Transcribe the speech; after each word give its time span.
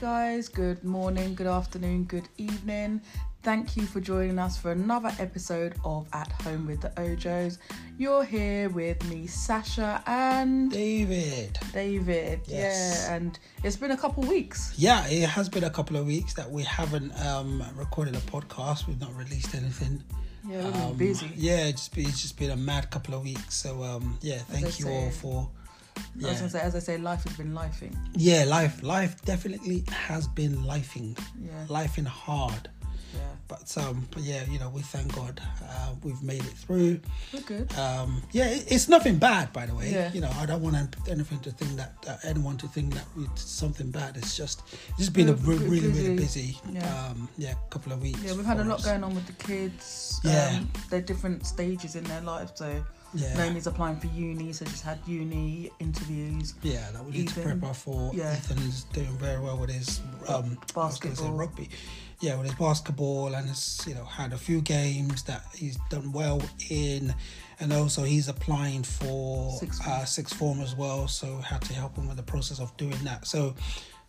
guys, 0.00 0.48
good 0.48 0.82
morning, 0.82 1.34
good 1.34 1.46
afternoon, 1.46 2.04
good 2.04 2.26
evening. 2.38 3.02
Thank 3.42 3.76
you 3.76 3.84
for 3.84 4.00
joining 4.00 4.38
us 4.38 4.56
for 4.56 4.72
another 4.72 5.10
episode 5.18 5.74
of 5.84 6.06
At 6.14 6.30
Home 6.42 6.66
with 6.66 6.80
the 6.80 6.92
Ojos. 7.00 7.58
You're 7.98 8.24
here 8.24 8.68
with 8.70 9.02
me, 9.10 9.26
Sasha, 9.26 10.02
and 10.06 10.70
David. 10.70 11.58
David. 11.72 12.40
Yes. 12.46 13.06
Yeah, 13.08 13.14
and 13.16 13.38
it's 13.62 13.76
been 13.76 13.90
a 13.90 13.96
couple 13.96 14.22
weeks. 14.24 14.74
Yeah, 14.76 15.06
it 15.06 15.28
has 15.28 15.48
been 15.48 15.64
a 15.64 15.70
couple 15.70 15.96
of 15.96 16.06
weeks 16.06 16.34
that 16.34 16.50
we 16.50 16.62
haven't 16.64 17.12
um, 17.24 17.62
recorded 17.76 18.14
a 18.14 18.20
podcast. 18.20 18.86
We've 18.86 19.00
not 19.00 19.14
released 19.14 19.54
anything. 19.54 20.02
Yeah, 20.48 20.64
we've 20.64 20.72
been 20.72 20.82
Um, 20.82 20.96
busy. 20.96 21.30
Yeah, 21.36 21.66
it's 21.66 21.88
just 21.88 21.94
been, 21.94 22.06
it's 22.06 22.22
just 22.22 22.38
been 22.38 22.50
a 22.50 22.56
mad 22.56 22.90
couple 22.90 23.14
of 23.14 23.22
weeks. 23.22 23.54
So 23.54 23.82
um, 23.82 24.18
yeah, 24.22 24.38
thank 24.38 24.80
you 24.80 24.88
all 24.88 25.10
say. 25.10 25.16
For. 25.94 26.00
I 26.00 26.04
was 26.14 26.22
Yeah, 26.32 26.38
gonna 26.38 26.50
say, 26.50 26.60
as 26.60 26.74
I 26.76 26.78
say, 26.80 26.96
life 26.98 27.24
has 27.24 27.36
been 27.36 27.52
lifing. 27.52 27.94
yeah, 28.14 28.44
life, 28.44 28.82
life 28.82 29.20
definitely 29.24 29.84
has 29.90 30.26
been 30.28 30.56
lifing, 30.64 31.18
Yeah, 31.40 31.66
lifing 31.68 32.06
hard. 32.06 32.68
yeah. 33.14 33.20
But 33.48 33.76
um, 33.78 34.06
but 34.12 34.22
yeah, 34.22 34.44
you 34.48 34.58
know, 34.60 34.68
we 34.68 34.80
thank 34.82 35.12
God 35.14 35.40
uh, 35.68 35.92
we've 36.04 36.22
made 36.22 36.40
it 36.44 36.56
through. 36.64 37.00
We're 37.32 37.40
good. 37.40 37.72
Um, 37.76 38.22
yeah, 38.30 38.46
it, 38.48 38.70
it's 38.70 38.88
nothing 38.88 39.16
bad, 39.18 39.52
by 39.52 39.66
the 39.66 39.74
way. 39.74 39.90
Yeah. 39.90 40.12
You 40.12 40.20
know, 40.20 40.30
I 40.38 40.46
don't 40.46 40.62
want 40.62 40.76
anything 41.08 41.40
to 41.40 41.50
think 41.50 41.76
that 41.76 41.92
uh, 42.06 42.16
anyone 42.24 42.56
to 42.58 42.68
think 42.68 42.94
that 42.94 43.06
it's 43.18 43.42
something 43.42 43.90
bad. 43.90 44.16
It's 44.16 44.36
just 44.36 44.62
it's 44.90 44.98
just 44.98 45.12
been 45.12 45.28
a 45.30 45.32
re- 45.34 45.56
really 45.56 45.88
really 45.88 46.14
busy. 46.16 46.56
busy. 46.60 46.60
Yeah. 46.72 47.06
Um, 47.08 47.28
yeah, 47.38 47.54
couple 47.70 47.92
of 47.92 48.00
weeks. 48.02 48.22
Yeah, 48.22 48.34
we've 48.34 48.46
had 48.46 48.60
a 48.60 48.64
lot 48.64 48.78
us. 48.80 48.84
going 48.84 49.02
on 49.02 49.14
with 49.16 49.26
the 49.26 49.32
kids. 49.44 50.20
Yeah. 50.22 50.58
Um, 50.58 50.70
they're 50.88 51.00
different 51.00 51.44
stages 51.44 51.96
in 51.96 52.04
their 52.04 52.20
life. 52.20 52.52
So 52.54 52.84
Yeah, 53.14 53.36
Naomi's 53.36 53.66
applying 53.66 53.96
for 53.98 54.06
uni, 54.08 54.52
so 54.52 54.64
she's 54.66 54.82
had 54.82 54.98
uni 55.06 55.70
interviews. 55.80 56.54
yeah, 56.62 56.90
that 56.92 57.04
we 57.04 57.10
need 57.12 57.28
to 57.28 57.40
prep 57.40 57.60
her 57.62 57.74
for. 57.74 58.12
yeah. 58.14 58.30
Ethan's 58.32 58.84
doing 58.84 59.16
very 59.18 59.40
well 59.40 59.58
with 59.58 59.70
his 59.70 60.00
um, 60.28 60.56
I 60.76 60.78
was 60.86 60.94
say 60.98 61.08
Basketball. 61.08 61.32
rugby. 61.32 61.68
Yeah, 62.20 62.36
with 62.36 62.46
his 62.46 62.54
basketball, 62.54 63.34
and 63.34 63.48
has 63.48 63.82
you 63.88 63.94
know 63.94 64.04
had 64.04 64.32
a 64.32 64.38
few 64.38 64.60
games 64.60 65.22
that 65.24 65.42
he's 65.54 65.76
done 65.88 66.12
well 66.12 66.40
in, 66.68 67.12
and 67.58 67.72
also 67.72 68.04
he's 68.04 68.28
applying 68.28 68.82
for 68.84 69.50
Sixth 69.58 69.82
form. 69.82 69.96
uh, 70.00 70.04
sixth 70.04 70.36
form 70.36 70.60
as 70.60 70.76
well. 70.76 71.08
So 71.08 71.38
had 71.38 71.62
to 71.62 71.72
help 71.74 71.96
him 71.96 72.06
with 72.06 72.16
the 72.18 72.22
process 72.22 72.60
of 72.60 72.76
doing 72.76 72.98
that. 73.04 73.26
So 73.26 73.54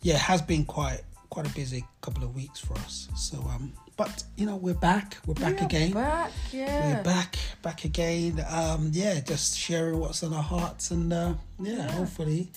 yeah, 0.02 0.14
it 0.14 0.20
has 0.20 0.42
been 0.42 0.64
quite 0.64 1.00
quite 1.30 1.46
a 1.50 1.54
busy 1.54 1.84
couple 2.02 2.22
of 2.22 2.34
weeks 2.34 2.60
for 2.60 2.74
us. 2.74 3.08
So 3.16 3.38
um, 3.38 3.72
but 3.96 4.24
you 4.36 4.46
know 4.46 4.56
we're 4.56 4.74
back, 4.74 5.16
we're 5.26 5.34
back 5.34 5.54
We 5.56 5.60
are 5.60 5.66
again. 5.66 5.92
Back, 5.92 6.32
yeah. 6.52 6.96
We're 6.96 7.02
back, 7.02 7.36
back 7.62 7.84
again. 7.84 8.44
Um, 8.48 8.90
yeah, 8.92 9.20
just 9.20 9.56
sharing 9.58 9.98
what's 9.98 10.22
on 10.22 10.32
our 10.32 10.42
hearts, 10.42 10.90
and 10.90 11.12
uh, 11.12 11.34
yeah, 11.60 11.74
Yeah. 11.74 11.90
hopefully 11.92 12.50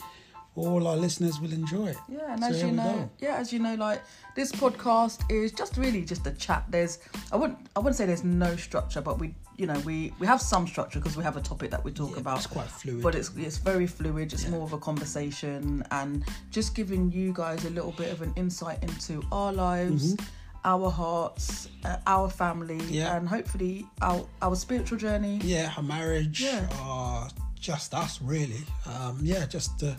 all 0.56 0.88
our 0.88 0.96
listeners 0.96 1.40
will 1.42 1.52
enjoy 1.52 1.88
it. 1.88 1.98
Yeah, 2.08 2.32
and 2.34 2.42
So 2.42 2.48
as 2.50 2.62
you 2.62 2.72
know, 2.72 2.84
go. 2.84 3.10
yeah, 3.20 3.36
as 3.36 3.52
you 3.52 3.60
know, 3.60 3.76
like 3.76 4.02
this 4.36 4.54
podcast 4.54 5.30
is 5.30 5.52
just 5.52 5.76
really 5.76 6.06
just 6.06 6.26
a 6.28 6.32
chat. 6.32 6.64
There's, 6.70 7.00
I 7.32 7.36
wouldn't, 7.36 7.60
I 7.76 7.80
wouldn't 7.80 7.98
say 7.98 8.06
there's 8.06 8.24
no 8.24 8.56
structure, 8.56 9.02
but 9.02 9.20
we, 9.20 9.36
you 9.58 9.68
know, 9.68 9.78
we 9.80 10.14
we 10.18 10.26
have 10.28 10.40
some 10.42 10.66
structure 10.66 11.00
because 11.00 11.18
we 11.18 11.24
have 11.24 11.36
a 11.36 11.42
topic 11.42 11.72
that 11.72 11.84
we 11.84 11.92
talk 11.92 12.12
Yeah, 12.14 12.20
about. 12.20 12.38
it's 12.38 12.48
quite 12.48 12.68
fluid. 12.70 13.04
But 13.04 13.16
it's 13.16 13.32
it's 13.36 13.58
very 13.58 13.86
fluid. 13.88 14.32
It's 14.32 14.44
Yeah. 14.46 14.52
more 14.52 14.64
of 14.64 14.72
a 14.72 14.78
conversation 14.78 15.84
and 15.92 16.24
just 16.52 16.74
giving 16.74 17.12
you 17.12 17.34
guys 17.34 17.66
a 17.66 17.70
little 17.72 17.92
bit 17.92 18.14
of 18.14 18.22
an 18.22 18.32
insight 18.38 18.82
into 18.82 19.22
our 19.34 19.52
lives, 19.52 20.16
our 20.66 20.90
hearts, 20.92 21.70
uh, 21.86 21.98
our 22.08 22.30
family. 22.30 22.80
Yeah. 22.90 23.16
and 23.16 23.30
hopefully 23.30 23.86
our 24.02 24.26
our 24.42 24.56
spiritual 24.56 24.98
journey. 24.98 25.40
yeah, 25.44 25.70
her 25.70 25.84
marriage, 25.84 26.42
Yeah. 26.42 26.68
uh, 26.82 27.30
just 27.60 27.94
us 27.94 28.20
really. 28.22 28.64
Um, 28.86 29.20
yeah, 29.22 29.46
just 29.46 29.84
uh, 29.84 29.94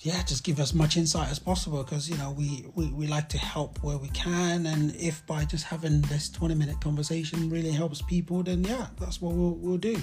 yeah, 0.00 0.22
just 0.24 0.44
give 0.44 0.60
as 0.60 0.74
much 0.74 0.96
insight 0.98 1.30
as 1.30 1.38
possible 1.38 1.82
because 1.82 2.10
you 2.10 2.16
know 2.18 2.30
we, 2.36 2.66
we 2.74 2.84
we 2.92 3.06
like 3.06 3.28
to 3.30 3.38
help 3.38 3.82
where 3.82 3.96
we 3.96 4.08
can, 4.08 4.66
and 4.66 4.94
if 4.96 5.24
by 5.26 5.44
just 5.46 5.64
having 5.64 6.02
this 6.12 6.28
twenty 6.28 6.54
minute 6.54 6.78
conversation 6.80 7.48
really 7.48 7.70
helps 7.72 8.02
people, 8.02 8.42
then 8.42 8.64
yeah, 8.64 8.86
that's 9.00 9.22
what 9.22 9.32
we'll 9.34 9.54
we'll 9.54 9.78
do. 9.92 9.96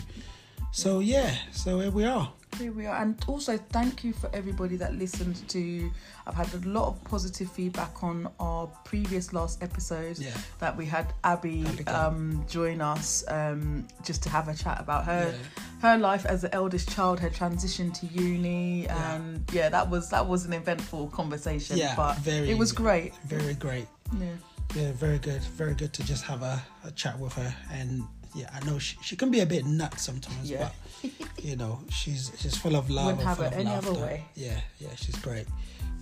So 0.71 0.99
yeah, 1.01 1.35
so 1.51 1.79
here 1.81 1.91
we 1.91 2.05
are. 2.05 2.31
Here 2.57 2.71
we 2.71 2.85
are, 2.85 2.95
and 3.01 3.15
also 3.27 3.57
thank 3.57 4.03
you 4.03 4.13
for 4.13 4.29
everybody 4.33 4.75
that 4.75 4.93
listened 4.93 5.47
to. 5.49 5.89
I've 6.27 6.35
had 6.35 6.53
a 6.53 6.67
lot 6.67 6.89
of 6.89 7.03
positive 7.05 7.49
feedback 7.51 8.03
on 8.03 8.29
our 8.39 8.67
previous 8.85 9.33
last 9.33 9.63
episode 9.63 10.19
Yeah. 10.19 10.31
that 10.59 10.75
we 10.77 10.85
had 10.85 11.11
Abby 11.23 11.65
um, 11.87 12.45
join 12.47 12.81
us 12.81 13.23
um, 13.29 13.87
just 14.03 14.21
to 14.23 14.29
have 14.29 14.47
a 14.47 14.53
chat 14.53 14.79
about 14.79 15.05
her 15.05 15.33
Yeah. 15.33 15.61
her 15.81 15.97
life 15.97 16.25
as 16.27 16.41
the 16.43 16.53
eldest 16.53 16.89
child, 16.91 17.19
her 17.21 17.29
transition 17.31 17.91
to 17.93 18.05
uni, 18.07 18.83
Yeah. 18.83 19.15
and 19.15 19.43
yeah, 19.51 19.69
that 19.69 19.89
was 19.89 20.09
that 20.09 20.27
was 20.27 20.45
an 20.45 20.53
eventful 20.53 21.07
conversation. 21.07 21.77
Yeah, 21.77 21.95
but 21.95 22.17
very- 22.19 22.51
it 22.51 22.57
was 22.57 22.71
great. 22.71 23.15
Very 23.25 23.55
great. 23.55 23.87
Yeah. 24.19 24.27
Yeah, 24.75 24.91
very 24.91 25.17
good. 25.19 25.41
Very 25.57 25.73
good 25.73 25.93
to 25.93 26.03
just 26.03 26.23
have 26.25 26.43
a, 26.43 26.61
a 26.85 26.91
chat 26.91 27.17
with 27.19 27.33
her. 27.33 27.53
And 27.71 28.03
yeah, 28.35 28.49
I 28.53 28.63
know 28.65 28.79
she, 28.79 28.97
she 29.01 29.15
can 29.15 29.29
be 29.31 29.39
a 29.41 29.45
bit 29.45 29.65
nuts 29.65 30.03
sometimes, 30.03 30.49
Yeah. 30.49 30.69
but 31.03 31.11
you 31.43 31.55
know, 31.55 31.79
she's 31.89 32.31
she's 32.37 32.55
full 32.57 32.75
of 32.75 32.89
love. 32.89 33.17
Wouldn't 33.17 33.25
have 33.27 33.39
it 33.41 33.53
any 33.53 33.69
other 33.71 33.93
way. 33.93 34.23
Yeah, 34.35 34.59
yeah, 34.79 34.89
she's 34.95 35.15
great. 35.17 35.47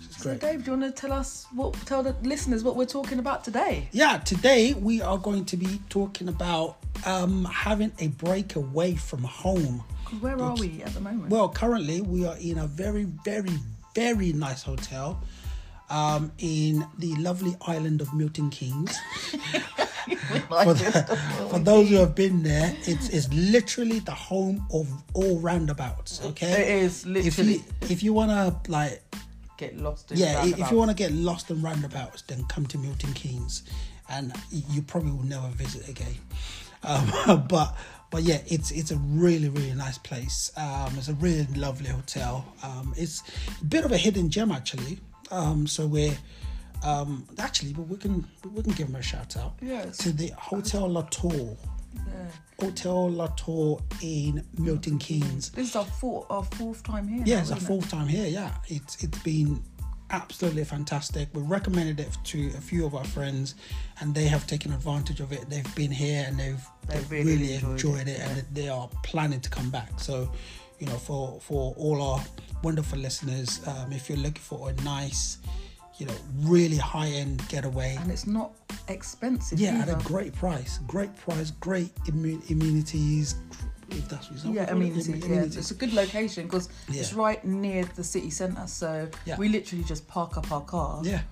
She's 0.00 0.16
So, 0.16 0.30
great. 0.30 0.40
Dave, 0.40 0.64
do 0.64 0.72
you 0.72 0.78
want 0.78 0.94
to 0.96 1.00
tell 1.00 1.12
us 1.12 1.46
what 1.54 1.74
tell 1.86 2.02
the 2.02 2.14
listeners 2.22 2.62
what 2.64 2.76
we're 2.76 2.86
talking 2.86 3.18
about 3.18 3.44
today? 3.44 3.88
yeah, 3.92 4.18
today 4.18 4.74
we 4.74 5.00
are 5.02 5.18
going 5.18 5.44
to 5.46 5.56
be 5.56 5.80
talking 5.88 6.28
about 6.28 6.76
um, 7.06 7.44
having 7.46 7.92
a 7.98 8.08
break 8.08 8.56
away 8.56 8.94
from 8.96 9.22
home. 9.24 9.82
where 10.20 10.40
are 10.40 10.54
we 10.56 10.82
at 10.82 10.92
the 10.94 11.00
moment? 11.00 11.30
Well, 11.30 11.48
currently 11.48 12.00
we 12.00 12.26
are 12.26 12.36
in 12.38 12.58
a 12.58 12.66
very, 12.66 13.04
very, 13.24 13.56
very 13.94 14.32
nice 14.32 14.62
hotel 14.62 15.22
um, 15.90 16.32
in 16.38 16.86
the 16.98 17.14
lovely 17.16 17.56
island 17.66 18.00
of 18.00 18.12
Milton 18.14 18.48
Keynes. 18.50 18.96
for, 20.48 20.74
the, 20.74 21.18
for 21.50 21.58
those 21.58 21.88
who 21.88 21.96
have 21.96 22.14
been 22.14 22.42
there, 22.42 22.74
it's, 22.86 23.08
it's 23.10 23.32
literally 23.32 23.98
the 24.00 24.12
home 24.12 24.64
of 24.72 24.88
all 25.14 25.38
roundabouts. 25.40 26.24
Okay, 26.26 26.62
It 26.78 26.84
is 26.84 27.04
If 27.04 27.06
literally 27.06 27.52
you 27.54 27.64
if 27.82 28.02
you 28.02 28.12
wanna 28.12 28.60
like 28.68 29.02
get 29.56 29.76
lost 29.76 30.10
in 30.12 30.18
yeah, 30.18 30.30
if 30.30 30.36
roundabouts. 30.36 30.70
you 30.70 30.76
wanna 30.78 30.94
get 30.94 31.12
lost 31.12 31.50
in 31.50 31.60
roundabouts, 31.62 32.22
then 32.22 32.44
come 32.44 32.66
to 32.66 32.78
Milton 32.78 33.12
Keynes, 33.12 33.62
and 34.08 34.32
you 34.50 34.82
probably 34.82 35.12
will 35.12 35.24
never 35.24 35.48
visit 35.48 35.88
again. 35.88 36.14
Um, 36.84 37.44
but 37.48 37.76
but 38.10 38.22
yeah, 38.22 38.40
it's 38.46 38.70
it's 38.70 38.90
a 38.90 38.96
really 38.96 39.48
really 39.48 39.74
nice 39.74 39.98
place. 39.98 40.52
Um, 40.56 40.94
it's 40.96 41.08
a 41.08 41.14
really 41.14 41.46
lovely 41.56 41.88
hotel. 41.88 42.44
Um, 42.62 42.94
it's 42.96 43.22
a 43.60 43.64
bit 43.64 43.84
of 43.84 43.92
a 43.92 43.96
hidden 43.98 44.30
gem 44.30 44.50
actually. 44.50 44.98
Um, 45.30 45.66
so 45.66 45.86
we're 45.86 46.16
um, 46.84 47.26
actually, 47.38 47.72
but 47.72 47.82
we 47.82 47.96
can 47.96 48.26
we 48.52 48.62
can 48.62 48.72
give 48.72 48.86
them 48.88 48.96
a 48.96 49.02
shout 49.02 49.36
out 49.36 49.54
Yes. 49.60 49.98
to 49.98 50.12
the 50.12 50.28
Hotel 50.36 50.88
La 50.88 51.02
Tour. 51.02 51.56
Yeah. 51.96 52.64
Hotel 52.66 53.10
La 53.10 53.26
Tour 53.28 53.80
in 54.02 54.44
Milton 54.58 54.98
Keynes. 54.98 55.50
This 55.50 55.70
is 55.70 55.76
our 55.76 55.84
fourth, 55.84 56.26
our 56.30 56.44
fourth 56.44 56.82
time 56.82 57.08
here. 57.08 57.22
Yeah, 57.24 57.36
now, 57.36 57.40
it's 57.42 57.50
our 57.50 57.56
isn't 57.58 57.66
it? 57.66 57.68
fourth 57.68 57.90
time 57.90 58.06
here. 58.08 58.26
Yeah, 58.26 58.54
it's 58.68 59.02
it's 59.02 59.18
been 59.20 59.62
absolutely 60.10 60.64
fantastic. 60.64 61.28
We 61.34 61.42
recommended 61.42 62.00
it 62.00 62.16
to 62.24 62.48
a 62.56 62.60
few 62.60 62.84
of 62.86 62.94
our 62.94 63.04
friends, 63.04 63.54
and 64.00 64.14
they 64.14 64.24
have 64.24 64.46
taken 64.46 64.72
advantage 64.72 65.20
of 65.20 65.32
it. 65.32 65.48
They've 65.50 65.74
been 65.74 65.90
here 65.92 66.24
and 66.26 66.38
they've, 66.38 66.64
They've 66.88 67.08
they've 67.08 67.10
really 67.10 67.32
really, 67.36 67.54
enjoyed 67.54 67.70
enjoyed, 67.72 68.08
it, 68.08 68.18
it, 68.18 68.20
and 68.20 68.44
they 68.54 68.68
are 68.68 68.88
planning 69.04 69.40
to 69.40 69.50
come 69.50 69.70
back. 69.70 69.98
So, 70.00 70.30
you 70.78 70.86
know, 70.86 70.96
for 70.96 71.40
for 71.40 71.74
all 71.76 72.00
our 72.02 72.20
wonderful 72.62 72.98
listeners, 72.98 73.60
um, 73.66 73.92
if 73.92 74.08
you're 74.08 74.18
looking 74.18 74.42
for 74.42 74.70
a 74.70 74.72
nice, 74.82 75.38
you 75.98 76.06
know, 76.06 76.14
really 76.40 76.76
high 76.76 77.08
end 77.08 77.42
getaway, 77.48 77.96
And 78.00 78.10
it's 78.10 78.26
not 78.26 78.52
expensive. 78.88 79.58
yeah, 79.60 79.78
at 79.78 79.88
a 79.88 79.96
great 80.04 80.34
price, 80.34 80.78
great 80.86 81.14
price, 81.16 81.50
great 81.52 81.94
immu- 82.06 82.48
immunities. 82.50 83.34
If 83.90 84.08
that's 84.08 84.30
what 84.30 84.38
yeah, 84.44 84.48
you 84.48 84.54
call 84.54 84.62
it, 84.62 84.70
amenities. 84.70 85.08
Yeah, 85.28 85.42
it's 85.42 85.70
a 85.72 85.74
good 85.74 85.92
location 85.92 86.44
because 86.44 86.68
it's 86.88 87.12
right 87.12 87.44
near 87.44 87.84
the 87.96 88.04
city 88.04 88.30
centre. 88.30 88.66
So 88.68 89.08
Yeah. 89.26 89.36
we 89.36 89.48
literally 89.48 89.82
just 89.84 90.06
park 90.06 90.36
up 90.36 90.50
our 90.52 90.60
car. 90.60 91.00
Yeah, 91.04 91.22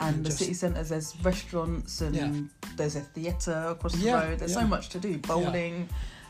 And 0.00 0.16
and 0.16 0.24
the 0.24 0.30
just- 0.30 0.40
city 0.40 0.54
centre, 0.54 0.82
there's 0.82 1.14
restaurants 1.22 2.00
and 2.00 2.14
Yeah. 2.16 2.32
there's 2.76 2.96
a 2.96 3.02
theatre 3.02 3.68
across 3.70 3.92
the 3.92 3.98
Yeah, 4.00 4.24
road. 4.24 4.40
There's 4.40 4.52
so 4.54 4.66
much 4.66 4.88
to 4.90 4.98
do. 4.98 5.18
Bowling. 5.18 5.88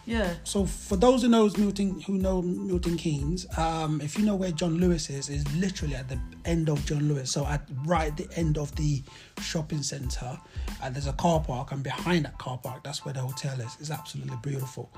Yeah. 0.08 0.34
So 0.44 0.64
for 0.64 0.96
those 0.96 1.22
who 1.22 1.28
knows 1.28 1.56
Milton, 1.56 2.00
who 2.00 2.14
know 2.14 2.40
Milton 2.42 2.96
Keynes, 2.96 3.46
um, 3.58 4.00
if 4.00 4.18
you 4.18 4.24
know 4.24 4.34
where 4.36 4.50
John 4.52 4.78
Lewis 4.78 5.10
is, 5.10 5.28
is 5.28 5.44
literally 5.56 5.94
at 5.94 6.08
the 6.08 6.18
end 6.44 6.68
of 6.68 6.84
John 6.86 7.08
Lewis. 7.08 7.30
So 7.30 7.44
at 7.46 7.62
right 7.84 8.08
at 8.10 8.16
the 8.16 8.28
end 8.38 8.56
of 8.58 8.74
the 8.76 9.02
shopping 9.40 9.82
centre, 9.82 10.38
and 10.82 10.94
there's 10.94 11.06
a 11.06 11.12
car 11.14 11.40
park, 11.40 11.72
and 11.72 11.82
behind 11.82 12.24
that 12.24 12.38
car 12.38 12.56
park, 12.58 12.84
that's 12.84 13.04
where 13.04 13.12
the 13.12 13.20
hotel 13.20 13.60
is. 13.60 13.76
It's 13.80 13.90
absolutely 13.90 14.36
beautiful. 14.42 14.90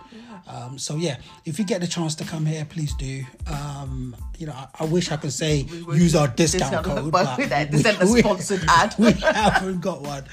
Um, 0.47 0.79
so 0.79 0.97
yeah, 0.97 1.17
if 1.45 1.59
you 1.59 1.65
get 1.65 1.81
the 1.81 1.87
chance 1.87 2.15
to 2.17 2.25
come 2.25 2.47
here, 2.47 2.65
please 2.65 2.95
do. 2.95 3.25
Um, 3.47 4.15
you 4.39 4.47
know, 4.47 4.53
I, 4.53 4.69
I 4.81 4.85
wish 4.85 5.11
I 5.11 5.17
could 5.17 5.33
say 5.33 5.67
use 5.93 6.15
our 6.15 6.29
discount, 6.29 6.71
discount 6.73 6.87
code, 6.87 7.13
but 7.13 7.25
but 7.25 7.39
with 7.39 7.49
that, 7.51 7.71
we- 8.05 8.13
we- 8.15 8.21
sponsored 8.21 8.63
ad. 8.69 8.95
we 8.99 9.13
haven't 9.13 9.81
got 9.81 10.03
one. 10.03 10.25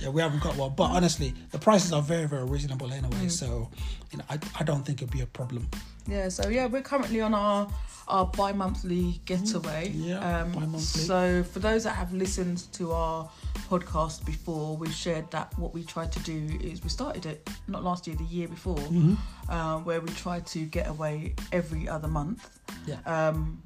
Yeah, 0.00 0.08
we 0.08 0.20
haven't 0.20 0.42
got 0.42 0.56
one. 0.56 0.72
But 0.74 0.90
honestly, 0.90 1.32
the 1.52 1.58
prices 1.58 1.92
are 1.92 2.02
very, 2.02 2.26
very 2.26 2.44
reasonable 2.44 2.92
anyway. 2.92 3.28
So, 3.28 3.70
you 4.16 4.22
know, 4.22 4.24
I, 4.30 4.38
I 4.60 4.64
don't 4.64 4.82
think 4.84 5.02
it'd 5.02 5.12
be 5.12 5.20
a 5.20 5.26
problem. 5.26 5.68
Yeah, 6.08 6.28
so 6.28 6.48
yeah, 6.48 6.66
we're 6.66 6.82
currently 6.82 7.20
on 7.20 7.34
our 7.34 7.68
our 8.08 8.24
bi-monthly 8.26 9.20
getaway. 9.24 9.88
Mm, 9.92 10.06
Yeah, 10.06 10.40
Um, 10.42 10.52
bi-monthly. 10.52 10.78
So 11.02 11.42
for 11.42 11.58
those 11.58 11.82
that 11.84 11.96
have 11.96 12.12
listened 12.12 12.58
to 12.74 12.92
our 12.92 13.28
podcast 13.68 14.24
before, 14.24 14.76
we've 14.76 14.94
shared 14.94 15.28
that 15.32 15.52
what 15.58 15.74
we 15.74 15.82
tried 15.82 16.12
to 16.12 16.20
do 16.20 16.56
is 16.62 16.84
we 16.84 16.88
started 16.88 17.26
it 17.26 17.50
not 17.66 17.82
last 17.82 18.06
year, 18.06 18.14
the 18.16 18.24
year 18.24 18.46
before, 18.46 18.76
Mm-hmm. 18.76 19.14
uh, 19.50 19.78
where 19.80 20.00
we 20.00 20.08
tried 20.10 20.46
to 20.46 20.60
get 20.66 20.86
away 20.86 21.34
every 21.50 21.88
other 21.88 22.06
month. 22.08 22.48
Yeah. 22.86 23.00
Um, 23.06 23.60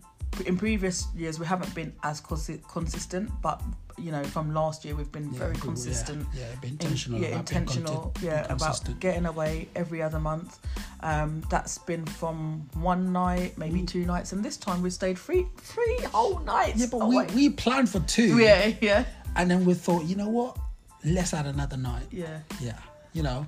in 0.47 0.56
previous 0.56 1.08
years, 1.14 1.38
we 1.38 1.44
haven't 1.44 1.75
been 1.75 1.93
as 2.02 2.23
consi- 2.23 2.67
consistent, 2.67 3.31
but 3.43 3.61
you 4.00 4.11
know, 4.12 4.25
from 4.25 4.52
last 4.55 4.85
year, 4.85 4.94
we've 4.94 5.12
been 5.12 5.32
Yeah, 5.32 5.38
very 5.38 5.56
consistent. 5.56 6.26
Yeah, 6.35 6.41
yeah 6.41 6.61
be 6.61 6.69
in- 6.69 6.73
intentional. 6.75 7.20
yeah, 7.20 7.29
about 7.29 7.38
intentional. 7.52 8.12
yeah, 8.23 8.47
about 8.52 9.00
getting 9.00 9.26
away 9.26 9.69
every 9.76 10.02
other 10.02 10.19
month. 10.19 10.58
Um, 11.02 11.43
that's 11.50 11.79
been 11.79 12.05
from 12.06 12.69
one 12.75 13.12
night, 13.12 13.56
maybe 13.58 13.81
Mm. 13.82 13.87
two 13.88 14.05
nights, 14.06 14.32
and 14.32 14.44
this 14.44 14.56
time 14.56 14.82
we 14.82 14.91
stayed 14.91 15.19
three 15.19 15.47
three 15.58 15.99
whole 16.12 16.38
nights. 16.41 16.79
Yeah, 16.81 16.87
but 16.91 16.99
away. 16.99 17.26
we, 17.35 17.35
we 17.35 17.50
planned 17.50 17.88
for 17.88 18.00
two. 18.00 18.38
yeah, 18.49 18.73
yeah, 18.81 19.05
And 19.37 19.50
then 19.50 19.64
we 19.64 19.75
thought, 19.75 20.05
you 20.05 20.17
know 20.17 20.29
what? 20.29 20.58
Let's 21.05 21.32
add 21.32 21.47
another 21.47 21.76
night. 21.79 22.06
yeah, 22.11 22.41
Yeah, 22.61 22.79
you 23.12 23.23
know. 23.23 23.47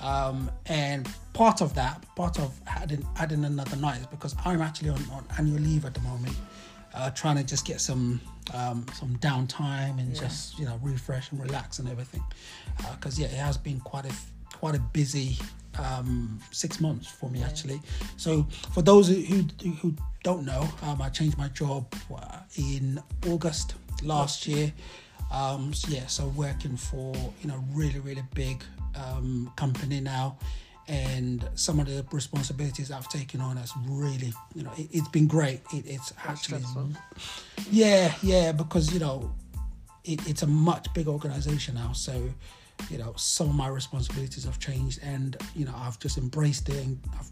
Um, 0.00 0.50
and 0.66 1.08
part 1.32 1.60
of 1.62 1.74
that, 1.74 2.04
part 2.14 2.38
of 2.38 2.52
adding 2.66 3.04
adding 3.16 3.44
another 3.44 3.76
night 3.76 4.00
is 4.00 4.06
because 4.06 4.34
I'm 4.44 4.60
actually 4.60 4.90
on, 4.90 5.02
on 5.10 5.24
annual 5.38 5.58
leave 5.60 5.84
at 5.86 5.94
the 5.94 6.00
moment, 6.00 6.36
uh, 6.94 7.10
trying 7.10 7.36
to 7.36 7.44
just 7.44 7.64
get 7.66 7.80
some 7.80 8.20
um, 8.52 8.86
some 8.94 9.16
downtime 9.18 9.98
and 9.98 10.12
Yeah. 10.14 10.20
just 10.20 10.58
you 10.58 10.64
know 10.66 10.78
refresh 10.82 11.30
and 11.32 11.40
relax 11.40 11.78
and 11.78 11.88
everything. 11.88 12.22
Because 12.94 13.18
yeah, 13.18 13.26
it 13.26 13.34
has 13.48 13.56
been 13.56 13.80
quite 13.80 14.04
a 14.06 14.14
quite 14.52 14.74
a 14.74 14.80
busy 14.92 15.36
um, 15.78 16.38
six 16.52 16.80
months 16.80 17.06
for 17.08 17.28
me 17.30 17.40
Yeah. 17.40 17.46
actually. 17.46 17.80
So 18.16 18.46
for 18.72 18.82
those 18.82 19.08
who 19.08 19.14
who, 19.62 19.70
who 19.80 19.94
don't 20.22 20.44
know, 20.44 20.68
um, 20.82 21.02
I 21.02 21.08
changed 21.10 21.36
my 21.38 21.48
job 21.48 21.92
uh, 22.14 22.38
in 22.56 23.00
August 23.28 23.74
last 24.02 24.46
year. 24.46 24.72
Um, 25.32 25.72
so 25.74 25.88
yeah, 25.88 26.06
so 26.06 26.28
working 26.28 26.76
for 26.76 27.14
you 27.42 27.48
know 27.48 27.64
really 27.72 27.98
really 28.00 28.24
big 28.34 28.62
um, 28.94 29.50
company 29.56 30.00
now, 30.00 30.38
and 30.88 31.48
some 31.54 31.80
of 31.80 31.86
the 31.86 32.04
responsibilities 32.12 32.90
I've 32.90 33.08
taken 33.08 33.40
on 33.40 33.56
has 33.56 33.72
really 33.88 34.32
you 34.54 34.62
know 34.62 34.72
it, 34.76 34.88
it's 34.92 35.08
been 35.08 35.26
great. 35.26 35.60
It, 35.72 35.84
it's 35.86 36.12
actually 36.24 36.62
stressful. 36.62 36.90
yeah 37.70 38.14
yeah 38.22 38.52
because 38.52 38.92
you 38.92 39.00
know 39.00 39.32
it, 40.04 40.26
it's 40.28 40.42
a 40.42 40.46
much 40.46 40.92
bigger 40.94 41.10
organization 41.10 41.74
now, 41.74 41.92
so 41.92 42.30
you 42.90 42.98
know 42.98 43.14
some 43.16 43.48
of 43.48 43.54
my 43.54 43.68
responsibilities 43.68 44.44
have 44.44 44.58
changed, 44.58 45.00
and 45.02 45.36
you 45.54 45.64
know 45.64 45.74
I've 45.76 45.98
just 45.98 46.18
embraced 46.18 46.68
it 46.68 46.84
and 46.84 46.98
I've 47.18 47.30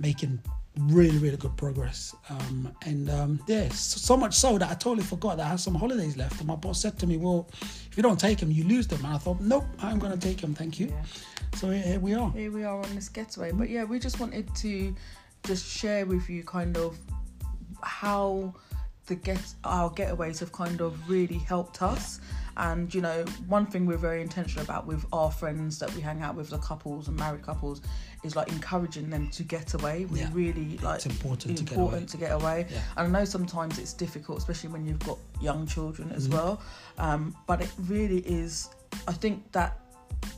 making 0.00 0.40
really 0.78 1.18
really 1.18 1.36
good 1.36 1.56
progress. 1.56 2.14
Um, 2.30 2.74
and 2.86 3.10
um, 3.10 3.40
yeah 3.46 3.68
so, 3.68 4.16
much 4.16 4.34
so 4.34 4.56
that 4.58 4.70
i 4.70 4.74
totally 4.74 5.02
forgot 5.02 5.36
that 5.36 5.46
i 5.46 5.50
had 5.50 5.60
some 5.60 5.74
holidays 5.74 6.16
left. 6.16 6.38
And 6.38 6.46
my 6.46 6.56
boss 6.56 6.80
said 6.80 6.98
to 7.00 7.06
me 7.06 7.16
well 7.16 7.48
if 7.60 7.96
you 7.96 8.02
don't 8.02 8.18
take 8.18 8.38
them 8.38 8.50
you 8.50 8.64
lose 8.64 8.86
them. 8.86 9.04
And 9.04 9.14
i 9.14 9.18
thought 9.18 9.40
nope 9.40 9.64
i'm 9.80 9.98
going 9.98 10.12
to 10.12 10.18
take 10.18 10.40
them 10.40 10.54
thank 10.54 10.80
you. 10.80 10.86
Yeah. 10.86 11.02
so 11.54 11.70
here, 11.70 11.82
here 11.82 12.00
we 12.00 12.14
are. 12.14 12.30
Here 12.30 12.50
we 12.50 12.64
are 12.64 12.78
on 12.78 12.94
this 12.94 13.08
getaway, 13.08 13.52
but 13.52 13.68
yeah, 13.68 13.84
we 13.84 13.98
just 13.98 14.18
wanted 14.20 14.54
to 14.56 14.94
just 15.44 15.66
share 15.66 16.06
with 16.06 16.28
you 16.30 16.42
kind 16.44 16.76
of 16.76 16.96
how 17.82 18.54
the 19.06 19.14
get 19.16 19.40
our 19.64 19.90
getaways 19.90 20.38
have 20.40 20.52
kind 20.52 20.80
of 20.80 21.08
really 21.08 21.38
helped 21.38 21.82
us. 21.82 22.20
And 22.56 22.92
you 22.94 23.00
know, 23.00 23.24
one 23.48 23.66
thing 23.66 23.86
we're 23.86 23.96
very 23.96 24.20
intentional 24.22 24.62
about 24.64 24.86
with 24.86 25.04
our 25.12 25.30
friends 25.30 25.78
that 25.78 25.94
we 25.94 26.00
hang 26.00 26.22
out 26.22 26.34
with, 26.34 26.50
the 26.50 26.58
couples 26.58 27.08
and 27.08 27.16
married 27.16 27.42
couples, 27.42 27.80
is 28.24 28.36
like 28.36 28.48
encouraging 28.48 29.10
them 29.10 29.28
to 29.30 29.42
get 29.42 29.74
away. 29.74 30.04
We 30.06 30.20
Yeah. 30.20 30.30
really 30.32 30.78
like 30.78 30.96
it's 30.96 31.06
important 31.06 31.58
to 31.58 31.64
get 31.64 31.78
away 31.78 32.04
to 32.04 32.16
get 32.16 32.32
away. 32.32 32.66
Yeah. 32.70 32.80
And 32.96 33.08
I 33.16 33.20
know 33.20 33.24
sometimes 33.24 33.78
it's 33.78 33.92
difficult, 33.92 34.38
especially 34.38 34.70
when 34.70 34.84
you've 34.86 34.98
got 35.00 35.18
young 35.40 35.66
children 35.66 36.12
as 36.12 36.28
Mhm. 36.28 36.32
well. 36.34 36.60
Um, 36.98 37.34
but 37.46 37.60
it 37.62 37.70
really 37.78 38.18
is. 38.20 38.68
I 39.08 39.12
think 39.12 39.50
that 39.52 39.78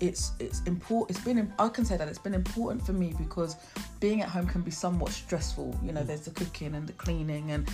it's 0.01 0.33
it's 0.39 0.63
important. 0.67 1.11
It's 1.19 1.25
been. 1.25 1.53
I 1.59 1.69
can 1.69 1.85
say 1.85 1.97
that 1.97 2.09
it's 2.09 2.19
been 2.19 2.35
important 2.35 2.85
for 2.87 2.93
me 2.95 3.13
because 3.19 3.57
being 4.01 4.23
at 4.23 4.29
home 4.29 4.47
can 4.47 4.63
be 4.63 4.71
somewhat 4.71 5.13
stressful. 5.13 5.79
You 5.83 5.93
know, 5.93 6.01
Mm. 6.03 6.07
there's 6.07 6.23
the 6.23 6.31
cooking 6.31 6.75
and 6.75 6.87
the 6.87 6.95
cleaning 6.95 7.51
and. 7.51 7.69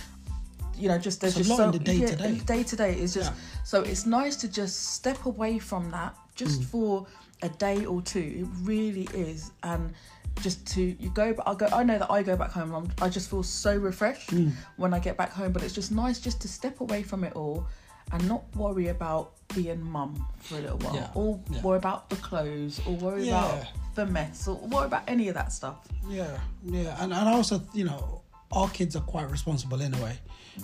You 0.80 0.88
know, 0.88 0.98
just 0.98 1.20
there's 1.20 1.36
It's 1.36 1.46
just 1.48 1.56
so 1.58 1.64
in 1.66 1.72
the 1.72 1.78
day-to-day. 1.78 2.40
day 2.46 2.62
to 2.62 2.76
day 2.76 2.98
is 2.98 3.14
just 3.14 3.30
Yeah. 3.32 3.38
so 3.64 3.82
it's 3.82 4.06
nice 4.06 4.36
to 4.36 4.48
just 4.48 4.94
step 4.94 5.26
away 5.26 5.58
from 5.58 5.90
that 5.90 6.16
just 6.34 6.60
Mm. 6.60 6.64
for 6.72 7.06
a 7.42 7.48
day 7.48 7.84
or 7.84 8.00
two. 8.02 8.28
It 8.42 8.46
really 8.62 9.06
is, 9.14 9.50
and 9.62 9.92
just 10.40 10.66
to 10.74 10.82
you 10.98 11.10
go. 11.10 11.34
but 11.34 11.46
I 11.46 11.54
go. 11.54 11.66
I 11.80 11.82
know 11.82 11.98
that 11.98 12.10
I 12.10 12.22
go 12.22 12.36
back 12.36 12.52
home. 12.52 12.72
I'm, 12.74 12.88
I 13.02 13.08
just 13.10 13.28
feel 13.30 13.42
so 13.42 13.76
refreshed 13.76 14.30
Mm. 14.30 14.52
when 14.76 14.94
I 14.94 14.98
get 14.98 15.16
back 15.16 15.32
home. 15.32 15.52
But 15.52 15.62
it's 15.62 15.74
just 15.74 15.90
nice 15.92 16.18
just 16.18 16.40
to 16.42 16.48
step 16.48 16.80
away 16.80 17.02
from 17.02 17.24
it 17.24 17.34
all, 17.34 17.66
and 18.12 18.26
not 18.26 18.42
worry 18.56 18.88
about 18.88 19.32
being 19.54 19.82
mum 19.82 20.24
for 20.38 20.56
a 20.56 20.60
little 20.60 20.78
while, 20.78 20.94
Yeah, 20.94 21.10
or 21.14 21.40
yeah. 21.50 21.60
worry 21.62 21.78
about 21.78 22.08
the 22.08 22.16
clothes, 22.16 22.80
or 22.86 22.94
worry 22.96 23.26
Yeah. 23.26 23.44
about 23.44 23.66
the 23.96 24.06
mess, 24.06 24.46
or 24.48 24.56
worry 24.56 24.86
about 24.86 25.02
any 25.08 25.28
of 25.28 25.34
that 25.34 25.52
stuff. 25.52 25.76
Yeah, 26.08 26.38
yeah, 26.64 26.96
and 27.02 27.12
and 27.12 27.28
also 27.28 27.60
you 27.74 27.84
know 27.84 28.22
our 28.52 28.68
kids 28.70 28.96
are 28.96 29.02
quite 29.14 29.28
responsible 29.30 29.80
anyway, 29.82 30.18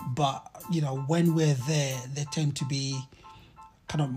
but 0.08 0.42
you 0.70 0.80
know 0.80 0.98
when 1.06 1.34
we're 1.34 1.54
there, 1.68 1.98
they 2.14 2.24
tend 2.32 2.56
to 2.56 2.64
be 2.64 2.98
kind 3.88 4.02
of 4.02 4.10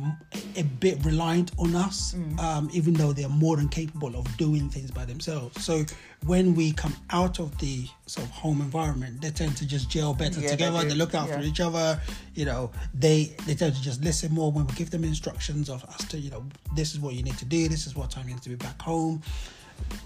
a 0.57 0.63
bit 0.63 0.98
reliant 1.06 1.51
on 1.60 1.75
us, 1.75 2.16
um, 2.39 2.68
even 2.74 2.92
though 2.92 3.13
they're 3.13 3.30
more 3.30 3.56
than 3.56 3.69
capable 3.69 4.16
of 4.16 4.25
doing 4.36 4.68
things 4.68 4.89
by 4.89 5.06
themselves. 5.06 5.63
So 5.63 5.86
when 6.25 6.56
we 6.56 6.71
come 6.71 6.95
out 7.12 7.39
of 7.39 7.56
the 7.60 7.86
sort 8.07 8.25
of 8.25 8.31
home 8.31 8.62
environment, 8.62 9.21
they 9.21 9.30
tend 9.30 9.56
to 9.57 9.68
just 9.68 9.88
gel 9.88 10.16
better 10.16 10.39
Yeah, 10.42 10.50
together. 10.50 10.81
They, 10.81 10.89
do, 10.89 10.95
look 10.95 11.13
after 11.13 11.39
yeah. 11.39 11.45
each 11.48 11.60
other. 11.60 12.01
You 12.33 12.45
know, 12.45 12.71
they 12.95 13.36
they 13.45 13.54
tend 13.54 13.75
to 13.75 13.81
just 13.81 14.04
listen 14.04 14.33
more 14.33 14.51
when 14.51 14.66
we 14.66 14.74
give 14.74 14.89
them 14.89 15.04
instructions 15.04 15.69
of 15.69 15.86
as 15.88 16.04
to 16.07 16.18
you 16.18 16.31
know 16.31 16.44
this 16.75 16.94
is 16.95 17.00
what 17.00 17.13
you 17.13 17.21
need 17.21 17.38
to 17.38 17.45
do. 17.45 17.68
This 17.68 17.86
is 17.86 17.95
what 17.95 18.10
time 18.10 18.27
you 18.27 18.33
need 18.33 18.44
to 18.44 18.50
be 18.50 18.56
back 18.56 18.81
home 18.81 19.21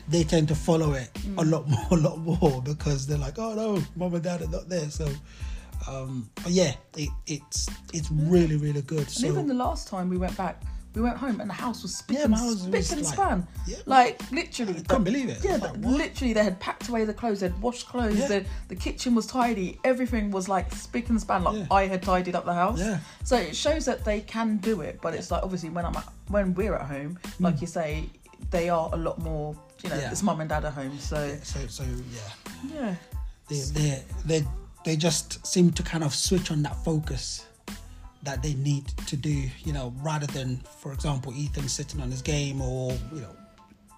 they 0.08 0.24
tend 0.24 0.48
to 0.48 0.54
follow 0.56 0.94
it 0.94 1.12
Mm. 1.14 1.42
a 1.42 1.46
lot 1.46 1.68
more, 1.70 1.88
a 1.92 1.96
lot 1.96 2.20
more 2.20 2.62
because 2.62 3.08
they're 3.08 3.18
like, 3.18 3.40
oh 3.40 3.56
no, 3.56 3.82
mom 3.96 4.14
and 4.14 4.24
dad 4.24 4.42
are 4.44 4.48
not 4.48 4.70
there. 4.70 4.88
So, 4.92 5.08
um, 5.88 6.30
but 6.36 6.52
yeah, 6.52 6.74
it, 6.98 7.10
it's 7.28 7.68
it's 7.94 8.10
really 8.12 8.58
really 8.58 8.82
good. 8.82 9.00
And 9.00 9.10
So 9.10 9.28
even 9.28 9.48
the 9.48 9.54
last 9.54 9.88
time 9.88 10.10
we 10.10 10.18
went 10.18 10.36
back, 10.38 10.62
we 10.96 11.02
went 11.02 11.18
home 11.18 11.42
and 11.42 11.50
the 11.50 11.54
house 11.56 11.82
was 11.82 11.96
spick 11.96 12.18
Yeah, 12.18 12.26
and, 12.26 12.38
spick 12.38 12.74
was 12.74 12.92
and 12.92 13.02
like- 13.04 13.14
span. 13.14 13.48
yeah. 13.68 13.78
Like 13.86 14.32
literally, 14.32 14.76
I 14.78 14.82
couldn't 14.84 15.04
believe 15.06 15.30
it. 15.30 15.40
Yeah, 15.44 15.58
Like, 15.58 15.78
literally, 15.78 16.34
they 16.34 16.44
had 16.44 16.60
packed 16.60 16.88
away 16.90 17.04
the 17.06 17.14
clothes, 17.14 17.40
they'd 17.40 17.58
washed 17.62 17.88
clothes, 17.88 18.18
Yeah. 18.20 18.28
the 18.28 18.46
the 18.68 18.76
kitchen 18.76 19.16
was 19.16 19.26
tidy, 19.26 19.80
everything 19.84 20.30
was 20.32 20.48
like 20.48 20.72
spick 20.74 21.10
and 21.10 21.20
span, 21.20 21.44
like 21.44 21.58
Yeah. 21.58 21.66
I 21.72 21.88
had 21.88 22.02
tidied 22.04 22.36
up 22.36 22.46
the 22.46 22.54
house. 22.54 22.80
Yeah. 22.80 23.00
So 23.24 23.36
it 23.38 23.56
shows 23.56 23.86
that 23.86 24.06
they 24.06 24.22
can 24.22 24.58
do 24.58 24.82
it, 24.82 25.00
but 25.02 25.14
it's 25.16 25.32
like 25.32 25.42
obviously 25.44 25.70
when 25.70 25.86
I'm 25.86 25.96
at, 25.96 26.08
when 26.28 26.54
we're 26.54 26.76
at 26.76 26.86
home, 26.88 27.18
like 27.40 27.60
you 27.62 27.68
say, 27.68 28.10
they 28.52 28.70
are 28.70 28.90
a 28.94 28.98
lot 28.98 29.18
more. 29.20 29.56
You 29.84 29.90
know, 29.90 29.98
Mm. 29.98 30.12
It's 30.14 30.24
mum 30.24 30.40
and 30.40 30.50
dad 30.50 30.64
at 30.64 30.74
home, 30.74 30.98
so 31.00 31.20
so 31.44 31.60
so 31.68 31.84
yeah, 31.84 32.32
yeah, 32.74 32.96
they 33.50 33.60
they 33.74 34.04
they 34.26 34.48
they 34.86 34.96
just 34.96 35.46
seem 35.46 35.72
to 35.72 35.84
kind 35.84 36.04
of 36.04 36.14
switch 36.14 36.52
on 36.52 36.62
that 36.64 36.76
focus 36.84 37.46
that 38.24 38.42
they 38.42 38.54
need 38.56 38.88
to 39.08 39.16
do. 39.18 39.44
You 39.64 39.74
know, 39.74 39.94
rather 40.02 40.28
than, 40.28 40.58
for 40.80 40.94
example, 40.94 41.34
Ethan 41.36 41.68
sitting 41.68 42.02
on 42.02 42.10
his 42.12 42.22
game 42.22 42.62
or 42.62 42.92
you 43.14 43.22
know 43.22 43.36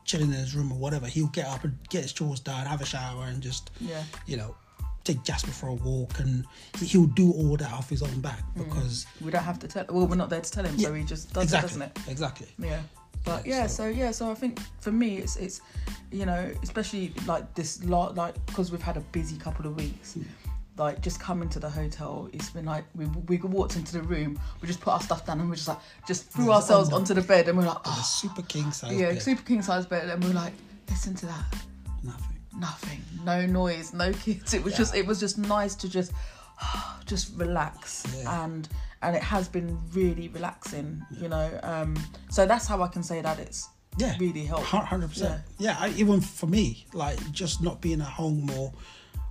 chilling 0.05 0.27
in 0.27 0.33
his 0.39 0.55
room 0.55 0.71
or 0.71 0.77
whatever, 0.77 1.07
he'll 1.07 1.27
get 1.27 1.45
up 1.47 1.63
and 1.63 1.77
get 1.89 2.03
his 2.03 2.13
chores 2.13 2.39
done, 2.39 2.65
have 2.67 2.81
a 2.81 2.85
shower, 2.85 3.25
and 3.25 3.41
just 3.41 3.71
yeah. 3.81 4.03
you 4.27 4.37
know, 4.37 4.55
take 5.03 5.23
Jasper 5.23 5.51
for 5.51 5.67
a 5.69 5.73
walk, 5.73 6.19
and 6.19 6.45
he- 6.79 6.85
he'll 6.85 7.05
do 7.07 7.31
all 7.31 7.57
that 7.57 7.71
off 7.71 7.89
his 7.89 8.03
own 8.03 8.19
back 8.21 8.43
because 8.55 9.07
We 9.21 9.31
don't 9.31 9.43
have 9.43 9.59
to 9.59 9.67
tell. 9.67 9.85
Well, 9.89 10.05
we're 10.07 10.15
not 10.15 10.29
there 10.29 10.41
to 10.41 10.51
tell 10.51 10.63
him, 10.65 10.77
so 10.77 10.93
he 10.93 11.03
just 11.03 11.33
does 11.33 11.43
exactly, 11.45 11.81
it, 11.81 11.93
doesn't 11.95 12.07
it? 12.07 12.11
exactly. 12.11 12.47
Yeah. 12.59 12.81
But 13.23 13.47
Yeah, 13.47 13.61
yeah, 13.61 13.67
so- 13.67 13.83
so 13.85 13.87
yeah, 13.89 14.11
so 14.11 14.29
I 14.29 14.35
think 14.35 14.59
for 14.79 14.91
me 14.91 15.17
it's 15.17 15.35
it's 15.37 15.61
you 16.11 16.27
know 16.27 16.51
especially 16.61 17.11
like 17.25 17.51
this 17.55 17.83
lot 17.83 18.13
like 18.13 18.35
because 18.45 18.71
we've 18.71 18.83
had 18.83 18.97
a 18.97 19.01
busy 19.11 19.37
couple 19.37 19.65
of 19.65 19.75
weeks, 19.75 20.13
Hmm. 20.13 20.21
Like 20.77 21.01
just 21.01 21.19
coming 21.19 21.47
to 21.49 21.59
the 21.59 21.69
hotel, 21.69 22.29
it's 22.33 22.49
been 22.49 22.65
like 22.65 22.83
we 22.95 23.05
we 23.27 23.37
walked 23.37 23.75
into 23.75 23.93
the 23.93 24.01
room, 24.03 24.39
we 24.61 24.67
just 24.67 24.81
put 24.81 24.91
our 24.93 25.01
stuff 25.01 25.25
down 25.25 25.39
and 25.39 25.49
we 25.49 25.55
just 25.55 25.67
like 25.67 25.77
just 26.07 26.29
threw 26.29 26.45
Yeah, 26.45 26.51
ourselves 26.55 26.89
on 26.89 27.01
onto 27.01 27.13
the 27.13 27.21
bed 27.21 27.47
and 27.47 27.57
we're 27.57 27.65
like 27.65 27.77
oh, 27.85 28.03
super 28.05 28.41
king 28.41 28.71
size 28.71 28.93
yeah 28.99 29.11
bed, 29.11 29.21
super 29.21 29.41
king 29.43 29.61
size 29.61 29.85
bed 29.85 30.09
and 30.09 30.23
we're 30.23 30.33
like 30.33 30.53
listen 30.89 31.15
to 31.15 31.25
that. 31.27 31.45
Nothing. 32.03 32.37
nothing. 32.59 33.01
No 33.23 33.45
noise 33.45 33.93
no 33.93 34.11
kids. 34.11 34.53
It 34.53 34.63
was 34.63 34.73
Yeah. 34.73 34.77
just 34.79 34.95
it 34.95 35.05
was 35.07 35.19
just 35.19 35.37
nice 35.37 35.75
to 35.75 35.89
just 35.89 36.11
just 37.05 37.35
relax. 37.37 38.03
Yeah. 38.17 38.43
and 38.45 38.67
and 39.01 39.15
it 39.15 39.23
has 39.23 39.47
been 39.47 39.77
really 39.93 40.29
relaxing 40.29 41.05
you 41.21 41.27
know 41.27 41.59
um 41.63 41.95
so 42.31 42.45
that's 42.47 42.65
how 42.65 42.81
i 42.81 42.87
can 42.87 43.03
say 43.03 43.21
that 43.21 43.37
it's 43.39 43.69
Yeah, 43.97 44.15
really 44.19 44.45
helped. 44.45 44.65
Hundred 44.65 45.09
percent. 45.09 45.41
Yeah, 45.57 45.77
I, 45.79 45.89
even 45.95 46.19
for 46.21 46.47
me, 46.47 46.85
like 46.93 47.17
just 47.31 47.61
not 47.61 47.79
being 47.81 48.01
at 48.01 48.07
home 48.07 48.49
or, 48.57 48.73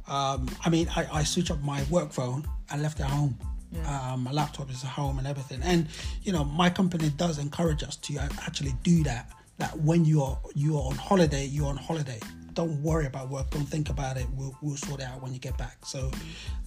um, 0.06 0.48
I 0.64 0.70
mean, 0.70 0.88
I, 0.94 1.06
I 1.12 1.24
switch 1.24 1.50
up 1.50 1.62
my 1.62 1.82
work 1.90 2.12
phone 2.12 2.46
and 2.70 2.82
left 2.82 3.00
it 3.00 3.04
at 3.04 3.10
home. 3.10 3.36
Yeah. 3.72 4.12
Um, 4.12 4.24
my 4.24 4.30
laptop 4.30 4.70
is 4.70 4.84
at 4.84 4.90
home 4.90 5.18
and 5.18 5.26
everything, 5.26 5.60
and 5.62 5.88
you 6.22 6.32
know, 6.32 6.44
my 6.44 6.70
company 6.70 7.08
does 7.10 7.38
encourage 7.38 7.82
us 7.82 7.96
to 7.96 8.18
actually 8.18 8.72
do 8.82 9.02
that 9.04 9.30
that 9.58 9.76
when 9.80 10.04
you're 10.04 10.38
you're 10.54 10.80
on 10.80 10.94
holiday, 10.96 11.46
you're 11.46 11.66
on 11.66 11.76
holiday. 11.76 12.20
Don't 12.52 12.80
worry 12.84 13.06
about 13.06 13.30
work. 13.30 13.50
Don't 13.50 13.66
think 13.66 13.90
about 13.90 14.16
it. 14.16 14.26
We'll 14.36 14.56
we'll 14.62 14.76
sort 14.76 15.00
it 15.00 15.06
out 15.06 15.22
when 15.22 15.32
you 15.32 15.40
get 15.40 15.58
back. 15.58 15.78
So 15.84 16.10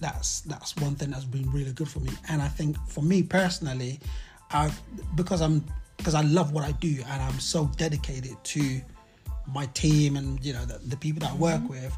that's 0.00 0.42
that's 0.42 0.76
one 0.76 0.96
thing 0.96 1.10
that's 1.10 1.24
been 1.24 1.50
really 1.50 1.72
good 1.72 1.88
for 1.88 2.00
me. 2.00 2.10
And 2.28 2.42
I 2.42 2.48
think 2.48 2.76
for 2.88 3.02
me 3.02 3.22
personally, 3.22 4.00
I 4.50 4.70
because 5.14 5.40
I'm 5.40 5.64
because 5.96 6.14
I 6.14 6.22
love 6.22 6.52
what 6.52 6.64
I 6.64 6.72
do 6.72 6.96
and 7.08 7.22
I'm 7.22 7.40
so 7.40 7.70
dedicated 7.76 8.36
to 8.44 8.80
my 9.52 9.64
team 9.66 10.16
and 10.16 10.44
you 10.44 10.52
know 10.52 10.64
the, 10.66 10.78
the 10.78 10.96
people 10.96 11.20
that 11.20 11.32
I 11.32 11.36
work 11.36 11.60
Mm-hmm. 11.62 11.68
with. 11.68 11.96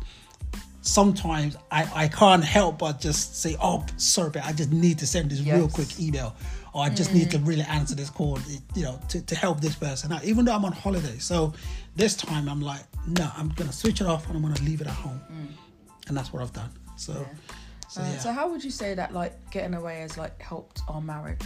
Sometimes 0.83 1.57
I, 1.71 1.89
I 1.95 2.09
can't 2.09 2.43
help 2.45 2.79
but 2.79 3.01
just 3.01 3.41
say, 3.41 3.57
oh, 3.63 3.85
sorry, 3.97 4.31
but 4.31 4.45
I 4.45 4.53
just 4.53 4.73
need 4.73 4.99
to 5.01 5.07
send 5.07 5.31
this 5.31 5.41
real 5.41 5.69
quick 5.69 6.01
email, 6.01 6.35
or 6.73 6.85
I 6.85 6.89
just 6.89 7.13
need 7.13 7.31
to 7.33 7.39
really 7.41 7.63
answer 7.63 7.95
this 7.95 8.09
call, 8.11 8.39
you 8.75 8.83
know, 8.85 8.99
to, 9.09 9.21
to 9.21 9.35
help 9.35 9.61
this 9.61 9.75
person 9.75 10.11
out, 10.13 10.25
even 10.25 10.45
though 10.47 10.55
I'm 10.55 10.65
on 10.65 10.73
holiday. 10.73 11.19
So 11.19 11.53
this 11.97 12.15
time 12.17 12.49
I'm 12.49 12.63
like, 12.63 12.83
no, 13.07 13.31
I'm 13.37 13.51
gonna 13.51 13.73
switch 13.73 14.01
it 14.01 14.07
off 14.07 14.27
and 14.29 14.37
I'm 14.37 14.43
gonna 14.43 14.61
leave 14.63 14.81
it 14.81 14.87
at 14.87 14.95
home, 14.95 15.21
and 16.09 16.17
that's 16.17 16.33
what 16.33 16.43
I've 16.43 16.53
done. 16.53 16.71
So, 16.97 17.27
so 17.89 18.01
Uh, 18.01 18.05
yeah, 18.05 18.19
So 18.19 18.33
how 18.33 18.49
would 18.51 18.65
you 18.65 18.71
say 18.71 18.95
that 18.95 19.13
like 19.13 19.35
getting 19.51 19.75
away 19.75 20.01
has 20.01 20.17
like 20.17 20.41
helped 20.41 20.81
our 20.89 21.01
marriage? 21.03 21.43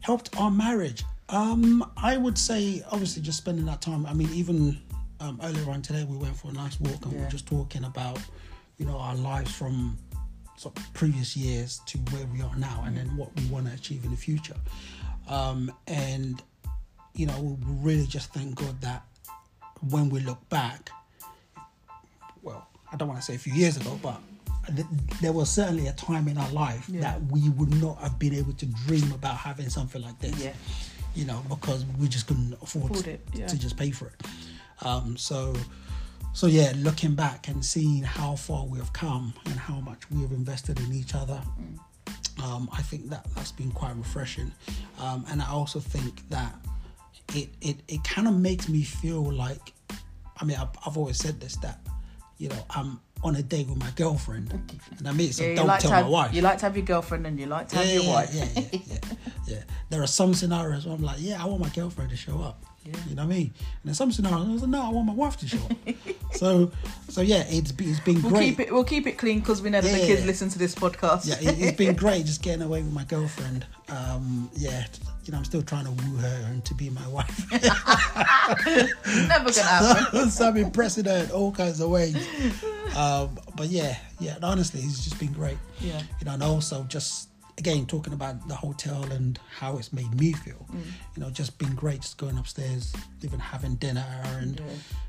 helped 0.00 0.36
our 0.36 0.50
marriage. 0.50 1.04
Um, 1.28 1.88
I 1.96 2.16
would 2.16 2.36
say 2.36 2.82
obviously 2.90 3.22
just 3.22 3.38
spending 3.38 3.64
that 3.66 3.80
time. 3.80 4.04
I 4.04 4.12
mean, 4.14 4.28
even 4.34 4.80
um, 5.22 5.38
earlier 5.42 5.70
on 5.70 5.82
today, 5.82 6.04
we 6.04 6.16
went 6.16 6.36
for 6.36 6.48
a 6.50 6.52
nice 6.52 6.78
walk 6.80 7.02
and 7.04 7.12
we 7.12 7.18
Yeah. 7.18 7.24
were 7.24 7.30
just 7.30 7.46
talking 7.46 7.84
about, 7.84 8.18
you 8.78 8.84
know, 8.86 8.98
our 8.98 9.14
lives 9.14 9.52
from 9.52 9.96
sort 10.56 10.76
of 10.78 10.92
previous 10.94 11.36
years 11.36 11.80
to 11.86 11.98
where 12.10 12.26
we 12.26 12.42
are 12.42 12.54
now, 12.56 12.82
and 12.86 12.96
then 12.96 13.16
what 13.16 13.34
we 13.36 13.44
want 13.46 13.66
to 13.66 13.72
achieve 13.72 14.04
in 14.04 14.10
the 14.10 14.16
future. 14.16 14.56
Um, 15.28 15.72
and 15.86 16.42
you 17.14 17.26
know, 17.26 17.38
we 17.40 17.56
really 17.90 18.06
just 18.06 18.32
thank 18.32 18.54
God 18.54 18.80
that 18.80 19.02
when 19.90 20.08
we 20.08 20.20
look 20.20 20.48
back, 20.48 20.90
well, 22.42 22.66
I 22.90 22.96
don't 22.96 23.06
want 23.08 23.20
to 23.20 23.24
say 23.26 23.34
a 23.34 23.38
few 23.38 23.52
years 23.52 23.76
ago, 23.76 23.98
but 24.02 24.18
th- 24.74 24.86
there 25.20 25.32
was 25.32 25.50
certainly 25.50 25.88
a 25.88 25.92
time 25.92 26.26
in 26.26 26.38
our 26.38 26.50
life 26.50 26.88
Yeah. 26.88 27.00
that 27.02 27.26
we 27.30 27.50
would 27.50 27.74
not 27.82 27.98
have 28.00 28.18
been 28.18 28.34
able 28.34 28.54
to 28.54 28.66
dream 28.66 29.12
about 29.12 29.36
having 29.36 29.68
something 29.68 30.00
like 30.00 30.18
this. 30.20 30.38
Yeah. 30.42 30.54
You 31.14 31.26
know, 31.26 31.44
because 31.50 31.84
we 31.98 32.08
just 32.08 32.26
couldn't 32.26 32.54
afford, 32.62 32.92
Afford 32.92 33.06
it, 33.08 33.28
yeah. 33.34 33.46
to 33.46 33.58
just 33.58 33.76
pay 33.76 33.90
for 33.90 34.06
it. 34.06 34.22
Um, 34.84 35.16
so, 35.16 35.54
so 36.32 36.46
yeah, 36.46 36.72
looking 36.76 37.14
back 37.14 37.48
and 37.48 37.64
seeing 37.64 38.02
how 38.02 38.36
far 38.36 38.66
we 38.66 38.78
have 38.78 38.92
come 38.92 39.34
and 39.46 39.54
how 39.54 39.80
much 39.80 40.10
we 40.10 40.22
have 40.22 40.32
invested 40.32 40.80
in 40.80 40.92
each 40.92 41.14
other, 41.14 41.40
um, 42.42 42.68
I 42.72 42.82
think 42.82 43.10
that 43.10 43.26
that's 43.34 43.52
been 43.52 43.70
quite 43.70 43.96
refreshing. 43.96 44.50
Um, 44.98 45.24
and 45.30 45.40
I 45.42 45.48
also 45.50 45.78
think 45.80 46.28
that 46.30 46.54
it 47.34 47.50
it, 47.60 47.76
it 47.88 48.04
kind 48.04 48.26
of 48.28 48.34
makes 48.34 48.68
me 48.68 48.82
feel 48.82 49.22
like, 49.32 49.72
I 50.40 50.44
mean, 50.44 50.56
I've, 50.56 50.70
I've 50.86 50.96
always 50.96 51.18
said 51.18 51.40
this 51.40 51.56
that, 51.56 51.80
you 52.38 52.48
know, 52.48 52.66
I'm 52.70 53.00
on 53.22 53.36
a 53.36 53.42
date 53.42 53.68
with 53.68 53.78
my 53.78 53.90
girlfriend, 53.94 54.52
and 54.98 55.08
I 55.08 55.12
mean, 55.12 55.32
so 55.32 55.44
Yeah, 55.44 55.54
don't 55.54 55.66
like 55.68 55.80
tell 55.80 55.92
have, 55.92 56.06
my 56.06 56.10
wife. 56.10 56.34
You 56.34 56.42
like 56.42 56.58
to 56.58 56.66
have 56.66 56.76
your 56.76 56.84
girlfriend 56.84 57.26
and 57.26 57.38
you 57.38 57.46
like 57.46 57.68
to 57.68 57.76
have 57.76 57.86
yeah, 57.86 57.92
your 58.00 58.12
wife. 58.12 58.30
yeah, 58.34 58.48
yeah, 58.56 58.80
yeah, 58.86 58.98
yeah. 59.46 59.62
There 59.90 60.02
are 60.02 60.08
some 60.08 60.34
scenarios 60.34 60.86
where 60.86 60.94
I'm 60.96 61.02
like, 61.02 61.18
yeah, 61.20 61.40
I 61.40 61.46
want 61.46 61.60
my 61.60 61.68
girlfriend 61.68 62.10
to 62.10 62.16
show 62.16 62.40
up. 62.40 62.64
Yeah. 62.84 62.96
You 63.08 63.14
know 63.14 63.24
what 63.26 63.32
I 63.32 63.36
mean? 63.36 63.46
And 63.60 63.84
there's 63.84 63.96
some 63.96 64.10
scenarios 64.10 64.48
I 64.48 64.52
was 64.52 64.62
like, 64.62 64.70
no, 64.70 64.82
I 64.84 64.88
want 64.88 65.06
my 65.06 65.12
wife 65.14 65.36
to 65.38 65.46
show 65.46 65.58
up. 65.58 65.94
so, 66.32 66.72
so 67.08 67.20
yeah, 67.20 67.44
it's 67.48 67.70
been, 67.70 67.90
it's 67.90 68.00
been 68.00 68.20
We'll 68.22 68.32
great. 68.32 68.44
keep 68.56 68.60
it. 68.60 68.72
We'll 68.72 68.82
keep 68.84 69.06
it 69.06 69.18
clean 69.18 69.38
because 69.40 69.62
we 69.62 69.70
know 69.70 69.80
that 69.80 69.90
the 69.92 69.98
Yeah. 70.00 70.06
kids 70.06 70.26
listen 70.26 70.48
to 70.48 70.58
this 70.58 70.74
podcast. 70.74 71.26
yeah, 71.26 71.36
it, 71.50 71.58
it's 71.60 71.76
been 71.78 71.94
great 72.04 72.26
just 72.26 72.42
getting 72.42 72.62
away 72.62 72.82
with 72.82 72.92
my 72.92 73.04
girlfriend. 73.04 73.66
Um, 73.88 74.50
yeah, 74.56 74.84
you 75.24 75.30
know, 75.32 75.38
I'm 75.38 75.44
still 75.44 75.62
trying 75.62 75.84
to 75.84 75.90
woo 75.92 76.16
her 76.16 76.42
and 76.50 76.64
to 76.64 76.74
be 76.74 76.90
my 76.90 77.06
wife. 77.08 77.50
Never 77.52 79.50
gonna 79.52 79.62
happen. 79.62 80.30
so 80.30 80.48
I'm 80.48 80.56
impressing 80.56 81.04
her 81.04 81.24
in 81.24 81.30
all 81.30 81.52
kinds 81.52 81.80
of 81.80 81.90
ways. 81.90 82.16
Um, 82.96 83.38
but 83.56 83.68
yeah, 83.68 83.96
yeah, 84.18 84.36
honestly, 84.42 84.80
it's 84.80 85.04
just 85.04 85.18
been 85.20 85.32
great. 85.32 85.58
Yeah. 85.80 86.00
You 86.20 86.24
know, 86.26 86.32
and 86.32 86.42
also 86.42 86.84
just 86.84 87.28
again 87.58 87.86
talking 87.86 88.12
about 88.12 88.48
the 88.48 88.54
hotel 88.54 89.02
and 89.12 89.38
how 89.58 89.76
it's 89.78 89.92
made 89.92 90.12
me 90.18 90.32
feel. 90.32 90.66
Mm. 90.72 90.82
You 91.16 91.22
know, 91.22 91.30
just 91.30 91.58
been 91.58 91.74
great, 91.74 92.00
just 92.02 92.16
going 92.18 92.38
upstairs, 92.38 92.92
even 93.22 93.38
having 93.38 93.74
dinner 93.76 94.04
and 94.24 94.58
Yeah. 94.58 94.66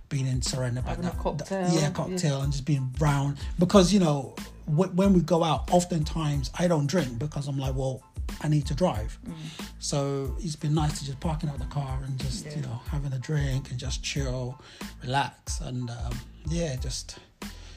being 0.10 0.28
in 0.28 0.42
surrender 0.42 0.84
a 0.88 0.96
that, 1.02 1.18
cocktail, 1.18 1.74
yeah, 1.74 1.80
yeah. 1.82 1.90
cocktail, 1.92 2.42
and 2.42 2.52
just 2.52 2.66
being 2.66 2.86
brown 3.00 3.38
because 3.58 3.92
you 3.94 4.00
know 4.00 4.36
wh- 4.66 4.94
when 4.96 5.14
we 5.14 5.22
go 5.22 5.44
out, 5.44 5.72
oftentimes 5.72 6.52
I 6.60 6.68
don't 6.68 6.86
drink 6.88 7.18
because 7.18 7.48
I'm 7.48 7.58
like, 7.58 7.76
well, 7.76 8.04
I 8.42 8.48
need 8.48 8.66
to 8.68 8.74
drive. 8.76 9.18
Mm. 9.28 9.34
So 9.80 10.36
it's 10.40 10.56
been 10.56 10.74
nice 10.74 11.00
to 11.00 11.06
just 11.06 11.20
parking 11.20 11.50
out 11.50 11.60
the 11.60 11.66
car 11.66 12.00
and 12.06 12.20
just 12.20 12.46
Yeah. 12.46 12.56
you 12.58 12.62
know 12.62 12.82
having 12.90 13.14
a 13.14 13.20
drink 13.20 13.72
and 13.72 13.80
just 13.80 14.04
chill, 14.04 14.60
relax, 15.02 15.62
and 15.62 15.90
um, 15.90 16.20
yeah, 16.48 16.76
just 16.76 17.18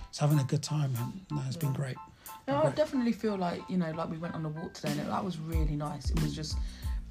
just 0.08 0.20
having 0.20 0.38
a 0.38 0.44
good 0.44 0.62
time. 0.62 0.92
Man, 0.94 1.20
no, 1.30 1.42
it's 1.46 1.56
been 1.56 1.72
great. 1.72 1.96
No, 2.48 2.62
I 2.64 2.70
definitely 2.70 3.12
feel 3.12 3.36
like 3.36 3.60
you 3.68 3.76
know, 3.76 3.90
like 3.92 4.08
we 4.10 4.18
went 4.18 4.34
on 4.34 4.44
a 4.44 4.48
walk 4.48 4.74
today, 4.74 4.92
and 4.92 5.00
it, 5.00 5.06
that 5.08 5.24
was 5.24 5.38
really 5.38 5.74
nice. 5.76 6.10
It 6.10 6.22
was 6.22 6.34
just, 6.34 6.56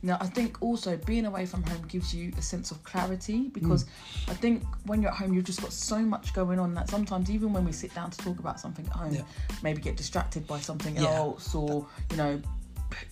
you 0.01 0.07
know, 0.07 0.17
I 0.21 0.27
think 0.27 0.61
also 0.61 0.95
being 0.97 1.25
away 1.25 1.45
from 1.45 1.61
home 1.63 1.85
gives 1.87 2.13
you 2.15 2.31
a 2.37 2.41
sense 2.41 2.71
of 2.71 2.81
clarity 2.83 3.49
because 3.49 3.83
Mm. 3.83 3.89
I 4.29 4.33
think 4.33 4.63
when 4.85 5.01
you're 5.01 5.11
at 5.11 5.17
home, 5.17 5.33
you've 5.33 5.43
just 5.45 5.61
got 5.61 5.73
so 5.73 5.99
much 5.99 6.33
going 6.33 6.57
on 6.57 6.73
that 6.75 6.89
sometimes 6.89 7.29
even 7.29 7.51
when 7.51 7.65
we 7.65 7.73
sit 7.73 7.93
down 7.93 8.11
to 8.11 8.17
talk 8.17 8.39
about 8.39 8.59
something 8.61 8.85
at 8.87 8.93
home, 8.93 9.13
Yeah. 9.13 9.21
maybe 9.61 9.81
get 9.81 9.97
distracted 9.97 10.47
by 10.47 10.59
something 10.61 10.95
Yeah. 10.95 11.15
else, 11.15 11.53
or 11.53 11.85
you 12.11 12.17
know. 12.17 12.41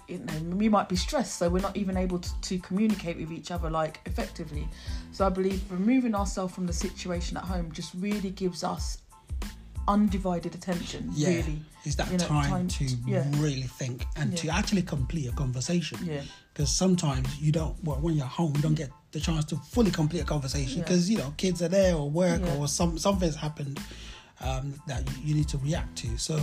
You 0.07 0.19
know, 0.19 0.55
we 0.55 0.69
might 0.69 0.87
be 0.87 0.95
stressed, 0.95 1.35
so 1.37 1.49
we're 1.49 1.59
not 1.61 1.75
even 1.75 1.97
able 1.97 2.19
to, 2.19 2.41
to 2.41 2.59
communicate 2.59 3.17
with 3.17 3.31
each 3.31 3.51
other 3.51 3.69
like 3.69 3.99
effectively. 4.05 4.69
So 5.11 5.25
I 5.25 5.29
believe 5.29 5.61
removing 5.69 6.15
ourselves 6.15 6.53
from 6.53 6.67
the 6.67 6.73
situation 6.73 7.35
at 7.35 7.43
home 7.43 7.69
just 7.71 7.93
really 7.95 8.29
gives 8.29 8.63
us 8.63 8.99
undivided 9.87 10.55
attention. 10.55 11.09
Yeah, 11.13 11.29
Really, 11.29 11.59
it's 11.85 11.95
that 11.95 12.11
you 12.11 12.17
know, 12.17 12.25
time, 12.25 12.49
time 12.49 12.67
to 12.67 12.85
yeah. 13.05 13.25
really 13.37 13.63
think 13.63 14.05
and 14.15 14.35
to 14.37 14.49
actually 14.49 14.81
complete 14.83 15.27
a 15.27 15.31
conversation. 15.33 15.99
Yeah. 16.03 16.21
Because 16.53 16.69
sometimes 16.71 17.27
you 17.39 17.51
don't. 17.51 17.75
Well, 17.83 17.97
when 17.97 18.15
you're 18.15 18.25
home, 18.27 18.53
you 18.55 18.61
don't 18.61 18.75
get 18.75 18.91
the 19.11 19.19
chance 19.19 19.45
to 19.45 19.55
fully 19.57 19.91
complete 19.91 20.21
a 20.21 20.25
conversation 20.25 20.77
Yeah. 20.79 20.83
because 20.83 21.09
you 21.09 21.17
know 21.17 21.33
kids 21.37 21.61
are 21.61 21.67
there 21.67 21.95
or 21.95 22.09
work 22.09 22.41
Yeah. 22.43 22.55
or 22.57 22.67
some 22.67 22.97
something's 22.97 23.35
happened 23.35 23.79
um, 24.41 24.75
that 24.87 25.01
you, 25.17 25.29
you 25.29 25.35
need 25.35 25.47
to 25.49 25.57
react 25.59 25.95
to. 25.99 26.17
So 26.17 26.39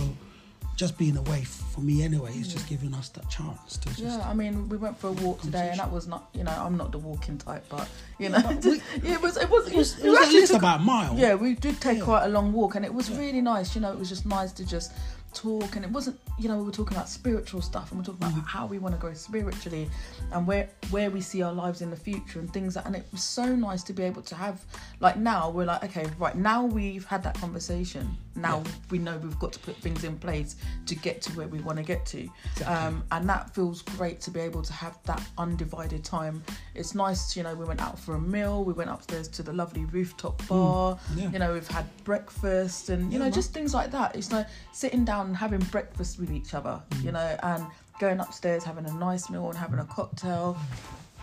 just 0.81 0.97
being 0.97 1.15
away 1.15 1.43
for 1.43 1.81
me 1.81 2.01
anyway 2.03 2.31
is 2.33 2.51
just 2.51 2.67
giving 2.67 2.91
us 2.95 3.09
that 3.09 3.29
chance 3.29 3.77
to 3.77 3.87
just. 3.89 3.99
Yeah, 3.99 4.27
I 4.27 4.33
mean, 4.33 4.67
we 4.67 4.77
went 4.77 4.97
for 4.97 5.09
a 5.09 5.11
walk 5.11 5.39
today, 5.41 5.69
and 5.69 5.79
that 5.79 5.91
was 5.91 6.07
not, 6.07 6.27
you 6.33 6.43
know, 6.43 6.51
I'm 6.57 6.75
not 6.75 6.91
the 6.91 6.97
walking 6.97 7.37
type, 7.37 7.63
but 7.69 7.87
you 8.17 8.29
know, 8.29 8.41
but 8.41 8.65
we- 8.65 8.81
yeah, 9.03 9.13
it 9.13 9.21
was, 9.21 9.37
it 9.37 9.47
was, 9.47 9.67
It 9.67 9.75
was, 9.75 9.99
it 10.03 10.09
was 10.09 10.19
at 10.27 10.33
least 10.33 10.51
took- 10.53 10.61
about 10.63 10.79
a 10.79 10.83
mile. 10.83 11.15
Yeah, 11.15 11.35
we 11.35 11.53
did 11.53 11.79
take 11.79 11.99
Yeah. 11.99 12.03
quite 12.05 12.23
a 12.25 12.29
long 12.29 12.51
walk, 12.51 12.73
and 12.73 12.83
it 12.83 12.91
was 12.91 13.11
really 13.11 13.41
nice. 13.41 13.75
You 13.75 13.81
know, 13.81 13.91
it 13.93 13.99
was 13.99 14.09
just 14.09 14.25
nice 14.25 14.51
to 14.53 14.65
just 14.65 14.91
talk, 15.33 15.75
and 15.75 15.83
it 15.85 15.91
wasn't, 15.91 16.19
you 16.37 16.47
know, 16.47 16.57
we 16.57 16.63
were 16.63 16.71
talking 16.71 16.95
about 16.95 17.09
spiritual 17.09 17.61
stuff, 17.61 17.91
and 17.91 17.99
we're 17.99 18.05
talking 18.05 18.21
Mm-hmm. 18.21 18.39
about 18.39 18.49
how 18.49 18.65
we 18.67 18.77
want 18.77 18.93
to 18.95 18.99
grow 19.01 19.13
spiritually, 19.13 19.89
and 20.33 20.45
where 20.45 20.69
where 20.91 21.09
we 21.09 21.21
see 21.21 21.41
our 21.41 21.53
lives 21.53 21.81
in 21.81 21.89
the 21.89 21.95
future, 21.95 22.39
and 22.39 22.51
things. 22.53 22.73
That, 22.75 22.85
and 22.85 22.95
it 22.95 23.05
was 23.11 23.23
so 23.23 23.55
nice 23.55 23.83
to 23.83 23.93
be 23.93 24.03
able 24.03 24.21
to 24.23 24.35
have, 24.35 24.61
like, 24.99 25.17
now 25.17 25.49
we're 25.49 25.65
like, 25.65 25.83
okay, 25.85 26.05
right 26.19 26.35
now 26.35 26.65
we've 26.65 27.05
had 27.05 27.23
that 27.23 27.35
conversation. 27.35 28.15
Now 28.35 28.59
Yeah. 28.65 28.71
we 28.91 28.97
know 28.97 29.17
we've 29.17 29.37
got 29.39 29.51
to 29.53 29.59
put 29.59 29.75
things 29.77 30.03
in 30.05 30.17
place 30.17 30.55
to 30.85 30.95
get 30.95 31.21
to 31.23 31.31
where 31.33 31.47
we 31.47 31.59
want 31.59 31.77
to 31.77 31.83
get 31.83 32.05
to, 32.07 32.29
um, 32.65 33.03
and 33.11 33.27
that 33.29 33.53
feels 33.53 33.81
great 33.81 34.21
to 34.21 34.31
be 34.31 34.39
able 34.39 34.61
to 34.61 34.73
have 34.73 34.97
that 35.05 35.21
undivided 35.37 36.03
time. 36.03 36.43
It's 36.75 36.95
nice, 36.95 37.35
you 37.35 37.43
know. 37.43 37.53
We 37.55 37.65
went 37.65 37.81
out 37.81 37.99
for 37.99 38.15
a 38.15 38.19
meal. 38.21 38.63
We 38.63 38.73
went 38.73 38.89
upstairs 38.89 39.27
to 39.29 39.43
the 39.43 39.51
lovely 39.53 39.85
rooftop 39.85 40.45
bar. 40.47 40.97
yeah. 41.15 41.29
You 41.31 41.39
know, 41.39 41.53
we've 41.53 41.67
had 41.67 41.85
breakfast 42.03 42.89
and 42.89 43.03
you 43.05 43.11
Yeah, 43.13 43.17
know 43.19 43.25
man. 43.25 43.33
just 43.33 43.53
things 43.53 43.73
like 43.73 43.91
that. 43.91 44.15
It's 44.15 44.31
like 44.31 44.47
sitting 44.71 45.03
down 45.05 45.20
and 45.27 45.37
having 45.37 45.59
breakfast 45.59 46.19
with 46.19 46.31
each 46.31 46.53
other. 46.53 46.81
Mm. 46.91 47.03
You 47.03 47.11
know, 47.11 47.37
and 47.43 47.65
going 47.99 48.19
upstairs 48.19 48.63
having 48.63 48.85
a 48.85 48.93
nice 48.93 49.29
meal 49.29 49.47
and 49.49 49.57
having 49.57 49.79
a 49.79 49.85
cocktail. 49.85 50.57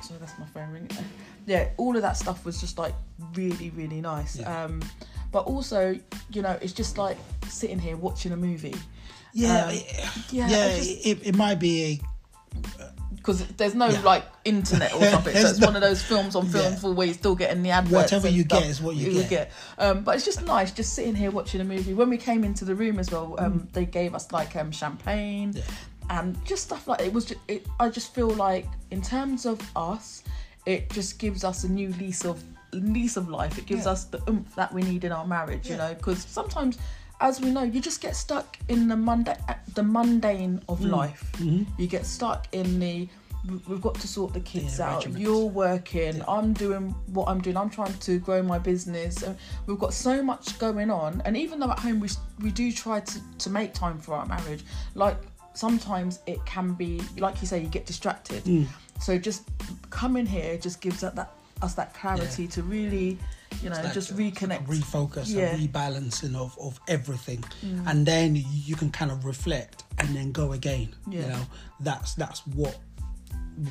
So 0.02 0.14
that's 0.21 0.38
my 0.38 0.47
phone 0.47 0.71
ringing. 0.71 0.90
Yeah, 1.47 1.71
all 1.76 1.97
of 1.97 2.02
that 2.02 2.17
stuff 2.17 2.45
was 2.45 2.61
just 2.61 2.78
like 2.78 2.95
really, 3.35 3.71
really 3.71 4.00
nice. 4.00 4.38
Yeah. 4.38 4.64
Um, 4.64 4.83
but 5.33 5.40
also, 5.45 5.99
you 6.31 6.43
know, 6.43 6.57
it's 6.62 6.73
just 6.73 6.99
like 6.99 7.17
sitting 7.49 7.78
here 7.78 7.97
watching 7.97 8.33
a 8.33 8.37
movie 8.37 8.75
Yeah, 9.33 9.67
Um, 9.67 9.75
yeah, 10.31 10.49
yeah. 10.49 10.76
Just- 10.76 11.07
it, 11.07 11.26
it 11.26 11.37
might 11.37 11.59
be 11.59 12.00
a 12.81 12.90
because 13.19 13.45
there's 13.59 13.75
no 13.75 13.89
Yeah. 13.89 14.01
like 14.01 14.25
internet 14.45 14.95
or 14.95 15.05
something. 15.11 15.35
so 15.37 15.49
it's 15.49 15.59
no- 15.59 15.67
one 15.67 15.77
of 15.77 15.83
those 15.83 16.03
films 16.03 16.35
on 16.35 16.47
film 16.49 16.73
Yeah. 16.83 16.89
where 16.91 17.07
you're 17.07 17.15
still 17.15 17.35
getting 17.35 17.63
the 17.63 17.71
adverts. 17.71 17.93
Whatever 17.95 18.29
you 18.29 18.45
stuff 18.45 18.61
get 18.63 18.71
is 18.71 18.81
what 18.81 18.97
you 18.97 19.15
would 19.17 19.29
get. 19.29 19.53
Um, 19.79 20.03
but 20.05 20.17
it's 20.17 20.25
just 20.25 20.45
nice 20.47 20.71
just 20.73 20.95
sitting 20.95 21.15
here 21.15 21.31
watching 21.31 21.61
a 21.61 21.65
movie. 21.65 21.95
When 21.95 22.09
we 22.11 22.17
came 22.17 22.45
into 22.45 22.65
the 22.65 22.75
room 22.75 22.99
as 22.99 23.11
well, 23.11 23.37
um, 23.39 23.53
Mm. 23.61 23.73
they 23.73 23.85
gave 23.85 24.15
us 24.15 24.33
like 24.33 24.57
um, 24.57 24.71
champagne 24.73 25.53
Yeah. 25.55 25.63
and 26.11 26.43
just 26.45 26.63
stuff 26.65 26.89
like 26.89 27.01
it 27.01 27.13
was. 27.13 27.27
Just, 27.27 27.41
it, 27.49 27.67
I 27.79 27.89
just 27.91 28.15
feel 28.15 28.31
like 28.31 28.67
in 28.91 29.03
terms 29.03 29.45
of 29.47 29.61
us, 29.77 30.23
it 30.67 30.91
just 30.91 31.19
gives 31.19 31.45
us 31.45 31.65
a 31.65 31.69
new 31.69 31.89
lease 32.01 32.25
of 32.25 32.43
lease 32.73 33.17
of 33.17 33.29
life. 33.29 33.57
It 33.59 33.67
gives 33.67 33.87
us 33.87 34.05
the 34.05 34.21
oomph 34.29 34.55
that 34.57 34.73
we 34.75 34.83
need 34.83 35.05
in 35.05 35.13
our 35.13 35.27
marriage. 35.27 35.69
You 35.71 35.77
know, 35.77 35.95
because 35.95 36.25
sometimes. 36.25 36.79
As 37.21 37.41
we 37.41 37.51
know, 37.51 37.63
you 37.65 37.81
just 37.81 38.01
get 38.01 38.15
stuck 38.17 38.57
in 38.69 38.87
the 38.89 38.97
mundane, 38.97 39.37
the 39.75 39.83
mundane 39.83 40.63
of 40.69 40.81
Mm. 40.81 40.91
life. 40.91 41.33
Mm-hmm. 41.39 41.81
You 41.81 41.87
get 41.89 42.07
stuck 42.07 42.47
in 42.53 42.79
the 42.79 43.09
we- 43.49 43.61
we've 43.69 43.81
got 43.81 43.95
to 43.95 44.09
sort 44.09 44.35
the 44.35 44.41
kids 44.41 44.79
Yeah, 44.79 44.87
out. 44.91 44.97
regiment. 44.97 45.23
You're 45.23 45.47
working. 45.47 46.17
Yeah. 46.17 46.25
I'm 46.27 46.53
doing 46.53 46.93
what 47.07 47.29
I'm 47.29 47.41
doing. 47.41 47.57
I'm 47.57 47.71
trying 47.71 47.95
to 47.97 48.19
grow 48.19 48.43
my 48.43 48.59
business. 48.59 49.23
And 49.23 49.37
we've 49.67 49.79
got 49.79 49.95
so 49.95 50.23
much 50.25 50.59
going 50.59 50.91
on. 50.91 51.23
And 51.25 51.37
even 51.37 51.61
though 51.61 51.71
at 51.71 51.79
home 51.79 52.01
we 52.01 52.09
we 52.43 52.51
do 52.51 52.73
try 52.73 53.01
to 53.01 53.21
to 53.39 53.49
make 53.51 53.73
time 53.75 53.99
for 53.99 54.15
our 54.15 54.27
marriage, 54.27 54.65
like 54.95 55.17
sometimes 55.55 56.19
it 56.27 56.45
can 56.47 56.73
be 56.75 57.01
like 57.17 57.41
you 57.41 57.47
say, 57.47 57.61
you 57.63 57.69
get 57.69 57.87
distracted. 57.87 58.45
Mm. 58.45 58.67
So 59.01 59.17
just 59.19 59.43
coming 59.91 60.27
here 60.27 60.59
just 60.59 60.81
gives 60.81 61.03
us 61.05 61.15
that 61.15 61.31
us 61.63 61.75
that 61.75 61.95
clarity 61.95 62.47
to 62.49 62.63
really, 62.63 63.19
you 63.62 63.71
know, 63.71 63.77
like 63.83 63.93
just 63.93 64.17
reconnect. 64.17 64.67
refocus 64.67 65.27
Yeah. 65.29 65.47
and 65.55 65.61
rebalancing 65.69 66.35
of, 66.37 66.57
of 66.59 66.81
everything. 66.88 67.43
Mm. 67.65 67.87
and 67.91 68.07
then 68.07 68.37
you 68.37 68.77
can 68.77 68.91
kind 68.91 69.11
of 69.11 69.25
reflect 69.25 69.85
and 69.99 70.15
then 70.17 70.33
go 70.33 70.53
again 70.53 70.95
you 71.11 71.21
know. 71.23 71.43
That's 71.81 72.15
that's 72.15 72.47
what 72.47 72.77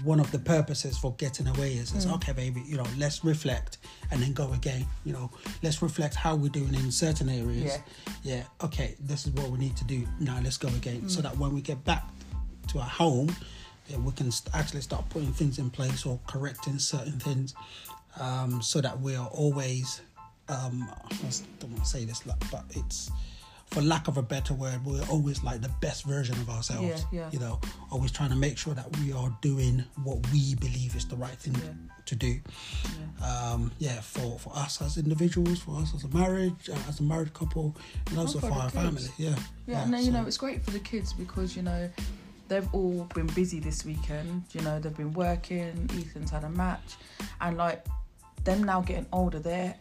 one 0.03 0.19
of 0.19 0.29
the 0.31 0.39
purposes 0.39 0.97
for 0.97 1.13
getting 1.15 1.47
away 1.47 1.73
is. 1.75 1.93
Is 1.93 2.05
Mm. 2.05 2.15
okay 2.15 2.33
baby 2.33 2.61
you 2.67 2.75
know 2.77 2.85
let's 2.97 3.23
reflect 3.23 3.77
and 4.11 4.21
then 4.21 4.33
go 4.33 4.51
again 4.53 4.85
you 5.05 5.13
know. 5.13 5.31
Let's 5.63 5.81
reflect 5.81 6.15
how 6.15 6.35
we're 6.35 6.49
doing 6.49 6.73
in 6.73 6.91
certain 6.91 7.29
areas. 7.29 7.79
Yeah. 8.23 8.35
Yeah 8.35 8.43
okay 8.63 8.95
this 8.99 9.25
is 9.25 9.31
what 9.33 9.49
we 9.49 9.57
need 9.57 9.77
to 9.77 9.85
do. 9.85 10.05
Now 10.19 10.39
let's 10.43 10.57
go 10.57 10.67
again. 10.69 11.01
Mm. 11.01 11.09
so 11.11 11.21
that 11.21 11.37
when 11.37 11.53
we 11.53 11.61
get 11.61 11.83
back 11.85 12.03
to 12.69 12.79
our 12.79 12.89
home 12.89 13.33
then 13.89 14.03
we 14.03 14.11
can 14.11 14.29
actually 14.53 14.81
start 14.81 15.07
putting 15.09 15.31
things 15.31 15.59
in 15.59 15.69
place 15.69 16.05
or 16.05 16.19
correcting 16.27 16.77
certain 16.77 17.17
things 17.19 17.53
um, 18.19 18.61
so 18.61 18.81
that 18.81 18.99
we 18.99 19.15
are 19.15 19.27
always 19.27 20.01
um, 20.49 20.89
I 21.03 21.09
don't 21.59 21.71
want 21.71 21.83
to 21.83 21.89
say 21.89 22.05
this 22.05 22.21
but 22.21 22.63
it's 22.71 23.11
for 23.67 23.81
lack 23.81 24.07
of 24.07 24.15
a 24.15 24.21
better 24.21 24.53
word 24.53 24.79
we're 24.85 25.03
always 25.09 25.43
like 25.43 25.61
the 25.61 25.71
best 25.81 26.05
version 26.05 26.35
of 26.35 26.49
ourselves 26.49 27.05
Yeah, 27.11 27.19
yeah. 27.19 27.29
you 27.33 27.39
know 27.39 27.59
always 27.91 28.11
trying 28.13 28.29
to 28.29 28.37
make 28.37 28.57
sure 28.57 28.73
that 28.73 28.87
we 28.99 29.11
are 29.11 29.29
doing 29.41 29.83
what 30.05 30.19
we 30.31 30.55
believe 30.55 30.95
is 30.95 31.05
the 31.05 31.17
right 31.17 31.37
thing 31.37 31.53
Yeah. 31.55 31.71
to 32.05 32.15
do 32.15 32.39
um, 33.23 33.71
yeah 33.79 33.99
for 34.01 34.37
for 34.39 34.55
us 34.55 34.81
as 34.81 34.97
individuals 34.97 35.59
for 35.59 35.75
us 35.81 35.93
as 35.93 36.03
a 36.05 36.07
marriage 36.09 36.69
uh, 36.69 36.77
as 36.87 36.99
a 36.99 37.03
married 37.03 37.33
couple 37.33 37.75
and 38.09 38.17
also 38.17 38.39
for 38.39 38.47
for 38.47 38.53
our 38.53 38.69
kids. 38.71 38.73
family 38.83 39.03
yeah 39.17 39.35
Yeah, 39.65 39.83
and 39.83 39.93
then, 39.93 39.99
you 40.01 40.07
so- 40.07 40.11
know, 40.21 40.25
it's 40.27 40.37
great 40.37 40.63
for 40.63 40.71
the 40.71 40.79
kids 40.79 41.11
because, 41.11 41.57
you 41.57 41.61
know, 41.63 41.89
they've 42.47 42.69
all 42.73 43.05
been 43.13 43.27
busy 43.27 43.59
this 43.59 43.83
weekend. 43.83 44.43
You 44.53 44.61
know, 44.61 44.79
they've 44.79 44.95
been 44.95 45.11
working, 45.11 45.89
Ethan's 45.99 46.31
had 46.31 46.45
a 46.45 46.49
match. 46.49 46.95
And, 47.41 47.57
like, 47.57 47.83
them 48.47 48.63
now 48.63 48.81
getting 48.81 49.05
older, 49.11 49.39
they're 49.39 49.75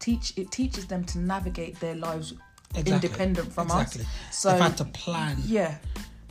teach 0.00 0.32
it 0.36 0.50
teaches 0.50 0.86
them 0.86 1.04
to 1.04 1.18
navigate 1.18 1.78
their 1.80 1.94
lives 1.94 2.34
Exactly. 2.74 2.92
independent 2.92 3.52
from 3.52 3.66
exactly. 3.66 4.02
us. 4.02 4.08
So, 4.38 4.50
they've 4.52 4.60
had 4.60 4.76
to 4.78 4.84
plan 4.86 5.36
yeah, 5.44 5.74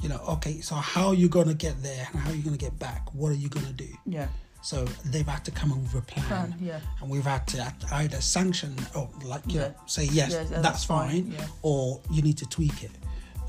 you 0.02 0.10
know 0.10 0.20
okay 0.36 0.62
so 0.62 0.74
how 0.76 1.08
are 1.08 1.14
you 1.14 1.28
going 1.30 1.48
to 1.48 1.54
get 1.54 1.76
there 1.84 2.08
and 2.12 2.20
how 2.22 2.32
are 2.32 2.36
you 2.36 2.42
going 2.42 2.58
to 2.58 2.66
get 2.68 2.80
back 2.80 3.02
what 3.14 3.30
are 3.34 3.42
you 3.44 3.50
going 3.50 3.66
to 3.66 3.74
do 3.74 3.90
yeah, 4.06 4.28
so 4.62 4.86
they've 5.12 5.28
had 5.28 5.44
to 5.46 5.52
come 5.52 5.72
up 5.74 5.78
with 5.80 5.96
a 5.96 6.02
plan, 6.02 6.26
plan, 6.28 6.56
yeah. 6.62 6.80
and 7.02 7.10
we've 7.12 7.26
had 7.26 7.46
to 7.48 7.74
either 7.92 8.22
sanction 8.22 8.74
or 8.96 9.10
like 9.26 9.44
you 9.48 9.60
Yeah. 9.60 9.68
know 9.68 9.76
say 9.86 10.06
yes 10.06 10.32
Yeah, 10.32 10.44
that's, 10.44 10.62
that's 10.68 10.84
fine, 10.86 11.32
fine, 11.34 11.48
or 11.62 12.00
you 12.10 12.22
need 12.22 12.38
to 12.38 12.48
tweak 12.48 12.84
it 12.84 12.92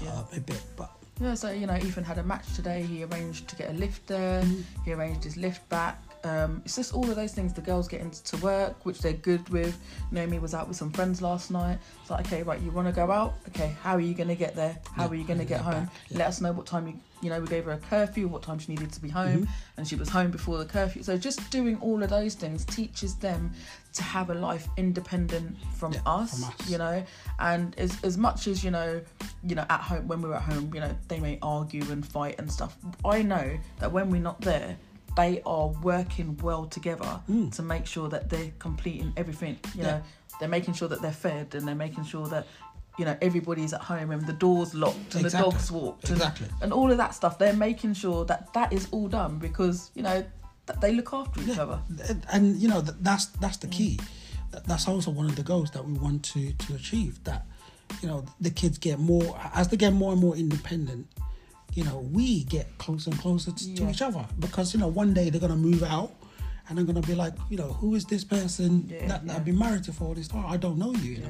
Yeah. 0.03 0.11
uh, 0.11 0.37
a 0.37 0.41
bit 0.41 0.63
but 0.77 0.91
Yeah, 1.21 1.35
so 1.35 1.51
you 1.51 1.67
know, 1.67 1.77
Ethan 1.77 2.05
had 2.05 2.19
a 2.19 2.23
match 2.23 2.47
today. 2.57 2.81
He 2.83 3.05
arranged 3.05 3.47
to 3.51 3.55
get 3.61 3.69
a 3.71 3.75
lift 3.75 4.07
there. 4.07 4.43
He 4.87 4.93
arranged 4.97 5.23
his 5.23 5.37
lift 5.37 5.63
back. 5.69 5.97
Um, 6.23 6.61
it's 6.65 6.77
just 6.77 6.93
all 6.95 7.09
of 7.09 7.17
those 7.17 7.33
things. 7.33 7.53
The 7.55 7.61
girls 7.63 7.89
get 7.89 8.01
into 8.03 8.37
work, 8.39 8.85
which 8.85 9.01
they're 9.01 9.13
good 9.15 9.49
with. 9.49 9.79
Naomi 10.11 10.39
was 10.39 10.55
out 10.55 10.69
with 10.69 10.77
some 10.77 10.91
friends 10.91 11.23
last 11.23 11.51
night. 11.51 11.79
It's 12.03 12.11
like, 12.11 12.27
okay, 12.27 12.43
right, 12.43 12.61
you 12.61 12.71
want 12.71 12.89
to 12.89 12.93
go 12.93 13.11
out? 13.11 13.35
Okay, 13.49 13.75
how 13.83 13.95
are 13.95 14.01
you 14.01 14.13
going 14.15 14.29
to 14.29 14.35
get 14.35 14.55
there? 14.55 14.79
How 14.93 15.05
Yeah, 15.05 15.11
are 15.11 15.15
you 15.15 15.25
going 15.25 15.39
to 15.39 15.45
get 15.45 15.59
get 15.59 15.61
home? 15.65 15.85
back, 15.85 15.93
yeah. 16.11 16.19
Let 16.19 16.27
us 16.29 16.41
know 16.41 16.53
what 16.53 16.67
time 16.67 16.87
you. 16.89 16.95
You 17.23 17.29
know, 17.29 17.39
we 17.39 17.49
gave 17.49 17.67
her 17.67 17.73
a 17.73 17.79
curfew, 17.79 18.29
what 18.29 18.43
time 18.43 18.59
she 18.59 18.73
needed 18.73 18.93
to 18.93 19.01
be 19.01 19.11
home, 19.11 19.43
Mm-hmm. 19.43 19.53
and 19.77 19.87
she 19.87 19.95
was 19.95 20.09
home 20.09 20.31
before 20.31 20.57
the 20.57 20.65
curfew. 20.65 21.03
So 21.03 21.19
just 21.19 21.51
doing 21.51 21.77
all 21.83 22.03
of 22.03 22.09
those 22.09 22.35
things 22.35 22.65
teaches 22.65 23.15
them 23.17 23.53
to 23.93 24.03
have 24.03 24.31
a 24.31 24.35
life 24.35 24.67
independent 24.79 25.55
from, 25.77 25.93
Yeah, 25.93 26.01
us, 26.07 26.31
from 26.41 26.45
us. 26.45 26.71
You 26.71 26.79
know, 26.79 27.05
and 27.39 27.79
as 27.79 27.99
as 28.05 28.17
much 28.17 28.47
as 28.47 28.65
you 28.65 28.71
know, 28.71 29.03
you 29.45 29.55
know, 29.55 29.67
at 29.69 29.81
home 29.81 30.07
when 30.09 30.23
we're 30.23 30.33
at 30.35 30.43
home, 30.43 30.71
you 30.75 30.81
know, 30.81 30.97
they 31.09 31.21
may 31.21 31.39
argue 31.43 31.83
and 31.91 32.07
fight 32.07 32.37
and 32.39 32.51
stuff. 32.51 32.77
I 33.05 33.21
know 33.23 33.59
that 33.81 33.93
when 33.93 34.11
we're 34.11 34.23
not 34.23 34.41
there, 34.41 34.77
they 35.17 35.43
are 35.45 35.69
working 35.83 36.37
well 36.43 36.67
together 36.67 37.21
Mm. 37.29 37.53
to 37.57 37.63
make 37.63 37.87
sure 37.87 38.09
that 38.09 38.29
they're 38.31 38.53
completing 38.59 39.13
everything. 39.17 39.59
You 39.75 39.83
Yeah. 39.83 39.87
know, 39.87 40.03
they're 40.39 40.49
making 40.49 40.75
sure 40.75 40.89
that 40.89 41.03
they're 41.03 41.13
fed 41.13 41.55
and 41.55 41.67
they're 41.67 41.75
making 41.75 42.05
sure 42.05 42.27
that 42.29 42.47
you 42.99 43.05
know 43.05 43.17
everybody's 43.23 43.73
at 43.73 43.81
home 43.81 44.11
and 44.11 44.27
the 44.27 44.33
door's 44.33 44.75
locked 44.75 45.15
and 45.15 45.25
Exactly. 45.25 45.51
the 45.51 45.57
dog's 45.57 45.71
walked 45.71 46.05
and, 46.11 46.19
Exactly. 46.19 46.49
and 46.63 46.73
all 46.73 46.91
of 46.91 46.99
that 46.99 47.15
stuff. 47.15 47.39
They're 47.39 47.53
making 47.55 47.95
sure 47.95 48.25
that 48.27 48.53
that 48.53 48.73
is 48.73 48.89
all 48.91 49.09
done 49.09 49.39
because 49.39 49.91
you 49.95 50.03
know 50.03 50.25
that 50.67 50.81
they 50.81 50.93
look 50.93 51.13
after 51.13 51.41
each 51.41 51.49
Yeah, 51.49 51.63
other. 51.63 51.81
and- 52.09 52.27
and 52.33 52.57
you 52.63 52.69
know 52.69 52.81
that's 52.81 53.27
that's 53.27 53.57
the 53.59 53.69
key. 53.69 53.99
Mm. 54.53 54.65
That's 54.67 54.87
also 54.89 55.11
one 55.13 55.27
of 55.27 55.37
the 55.37 55.43
goals 55.45 55.71
that 55.73 55.85
we 55.87 55.93
want 55.95 56.23
to 56.33 56.53
to 56.53 56.75
achieve. 56.75 57.23
That 57.25 57.47
you 58.03 58.09
know 58.09 58.25
the 58.41 58.51
kids 58.51 58.79
get 58.79 58.99
more 58.99 59.39
as 59.55 59.69
they 59.69 59.77
get 59.77 59.93
more 59.93 60.13
and 60.13 60.21
more 60.21 60.37
independent. 60.37 61.07
You 61.75 61.85
know 61.85 61.99
we 62.13 62.45
get 62.45 62.67
closer 62.79 63.11
and 63.11 63.19
closer 63.21 63.53
to, 63.53 63.75
to 63.77 63.91
each 63.91 64.03
other 64.03 64.25
because 64.39 64.75
you 64.75 64.81
know 64.81 64.89
one 64.89 65.15
day 65.15 65.31
they're 65.31 65.41
gonna 65.41 65.57
move 65.57 65.83
out. 65.83 66.13
And 66.69 66.79
they're 66.79 66.85
gonna 66.85 67.01
be 67.03 67.17
like, 67.17 67.35
you 67.49 67.57
know, 67.57 67.73
who 67.73 67.97
is 67.97 68.05
this 68.05 68.23
person 68.23 68.87
Yeah, 68.89 69.01
that, 69.09 69.09
that 69.09 69.33
yeah. 69.33 69.35
I've 69.37 69.45
been 69.45 69.59
married 69.59 69.83
to 69.85 69.93
for 69.93 70.05
all 70.05 70.15
this 70.15 70.29
time? 70.29 70.47
I 70.47 70.57
don't 70.57 70.79
know 70.79 70.93
you 70.93 71.15
Yeah. 71.15 71.27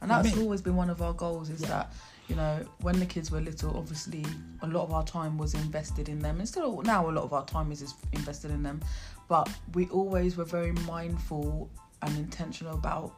And 0.00 0.02
You 0.02 0.06
know 0.06 0.14
I 0.14 0.22
that's 0.22 0.36
mean? 0.36 0.44
always 0.44 0.62
been 0.62 0.76
one 0.76 0.88
of 0.88 1.02
our 1.02 1.12
goals 1.14 1.50
is 1.50 1.62
Yeah. 1.62 1.66
that, 1.68 1.92
you 2.28 2.36
know, 2.36 2.64
when 2.82 3.00
the 3.00 3.06
kids 3.06 3.32
were 3.32 3.40
little, 3.40 3.76
obviously 3.76 4.24
a 4.62 4.68
lot 4.68 4.84
of 4.84 4.92
our 4.92 5.02
time 5.04 5.36
was 5.36 5.54
invested 5.54 6.08
in 6.08 6.20
them. 6.20 6.38
And 6.38 6.46
still 6.48 6.80
now 6.82 7.10
a 7.10 7.12
lot 7.18 7.24
of 7.24 7.32
our 7.32 7.44
time 7.44 7.72
is, 7.72 7.82
is 7.82 7.94
invested 8.12 8.52
in 8.52 8.62
them. 8.62 8.80
But 9.26 9.50
we 9.74 9.88
always 9.88 10.36
were 10.36 10.44
very 10.44 10.70
mindful 10.86 11.68
and 12.02 12.16
intentional 12.16 12.74
about 12.74 13.14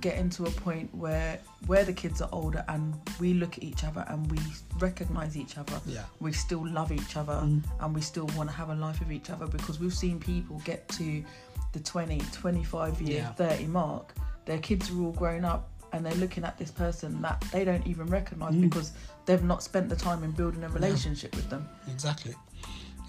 getting 0.00 0.28
to 0.30 0.44
a 0.44 0.50
point 0.50 0.94
where 0.94 1.38
where 1.66 1.84
the 1.84 1.92
kids 1.92 2.20
are 2.20 2.28
older 2.32 2.64
and 2.68 2.94
we 3.18 3.34
look 3.34 3.56
at 3.58 3.64
each 3.64 3.82
other 3.84 4.04
and 4.08 4.30
we 4.30 4.38
recognize 4.78 5.36
each 5.36 5.56
other 5.58 5.80
Yeah. 5.86 6.04
we 6.20 6.32
still 6.32 6.66
love 6.66 6.92
each 6.92 7.16
other 7.16 7.34
Mm. 7.42 7.62
and 7.80 7.94
we 7.94 8.00
still 8.00 8.26
want 8.36 8.48
to 8.50 8.54
have 8.56 8.68
a 8.70 8.74
life 8.74 8.98
with 9.00 9.10
each 9.12 9.30
other 9.30 9.46
because 9.46 9.80
we've 9.80 9.94
seen 9.94 10.18
people 10.20 10.60
get 10.64 10.88
to 10.90 11.24
the 11.72 11.80
20 11.80 12.18
25 12.32 13.00
year 13.02 13.18
Yeah. 13.18 13.32
30 13.32 13.66
mark 13.66 14.14
their 14.44 14.58
kids 14.58 14.90
are 14.90 15.00
all 15.02 15.12
grown 15.12 15.44
up 15.44 15.70
and 15.92 16.04
they're 16.04 16.14
looking 16.16 16.44
at 16.44 16.58
this 16.58 16.70
person 16.70 17.22
that 17.22 17.40
they 17.52 17.64
don't 17.64 17.86
even 17.86 18.06
recognize 18.06 18.54
Mm. 18.54 18.62
because 18.62 18.92
they've 19.24 19.42
not 19.44 19.62
spent 19.62 19.88
the 19.88 19.96
time 19.96 20.22
in 20.24 20.30
building 20.32 20.62
a 20.64 20.68
relationship 20.68 21.34
with 21.34 21.48
them 21.50 21.68
Exactly, 21.90 22.34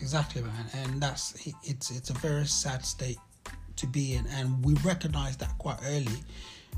exactly, 0.02 0.42
man. 0.42 0.66
And 0.74 1.02
that's 1.02 1.34
it's 1.64 1.92
it's 1.92 2.10
a 2.10 2.14
very 2.14 2.48
sad 2.48 2.86
state 2.86 3.20
to 3.76 3.86
be 3.88 4.14
in, 4.16 4.26
and 4.28 4.66
we 4.66 4.74
recognize 4.84 5.38
that 5.38 5.56
quite 5.60 5.78
early, 5.86 6.24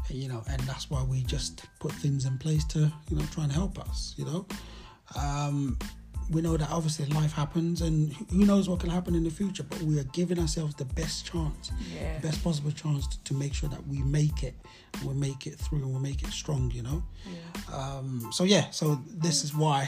you 0.10 0.28
know, 0.30 0.44
and 0.50 0.60
that's 0.62 0.90
why 0.90 1.04
we 1.04 1.24
just 1.24 1.66
put 1.80 1.92
things 1.94 2.26
in 2.26 2.38
place 2.38 2.64
to 2.66 2.80
you 3.10 3.16
know 3.18 3.24
try 3.32 3.44
and 3.44 3.54
help 3.54 3.80
us, 3.80 4.14
you 4.18 4.26
know. 4.26 4.46
Um, 5.16 5.78
we 6.32 6.44
know 6.44 6.56
that 6.58 6.70
obviously 6.70 7.06
life 7.08 7.34
happens, 7.34 7.82
and 7.82 8.14
who 8.30 8.46
knows 8.46 8.70
what 8.70 8.80
can 8.80 8.90
happen 8.92 9.16
in 9.16 9.24
the 9.24 9.32
future, 9.32 9.64
but 9.64 9.82
we 9.82 10.00
are 10.00 10.04
giving 10.14 10.38
ourselves 10.38 10.76
the 10.76 10.86
best 10.86 11.26
chance, 11.26 11.72
yeah 11.92 12.20
the 12.20 12.28
best 12.28 12.44
possible 12.44 12.70
chance 12.72 13.08
to, 13.08 13.24
to 13.24 13.34
make 13.34 13.54
sure 13.54 13.68
that 13.70 13.86
we 13.88 14.04
make 14.04 14.44
it, 14.44 14.54
and 14.94 15.06
we 15.06 15.14
make 15.16 15.48
it 15.48 15.56
through, 15.58 15.80
and 15.80 15.92
we 15.94 16.00
make 16.00 16.22
it 16.22 16.30
strong, 16.30 16.70
you 16.72 16.84
know. 16.84 17.02
yeah 17.26 17.76
Um, 17.76 18.30
so 18.32 18.44
yeah, 18.44 18.70
so 18.70 19.02
this 19.08 19.44
is 19.44 19.56
why 19.56 19.88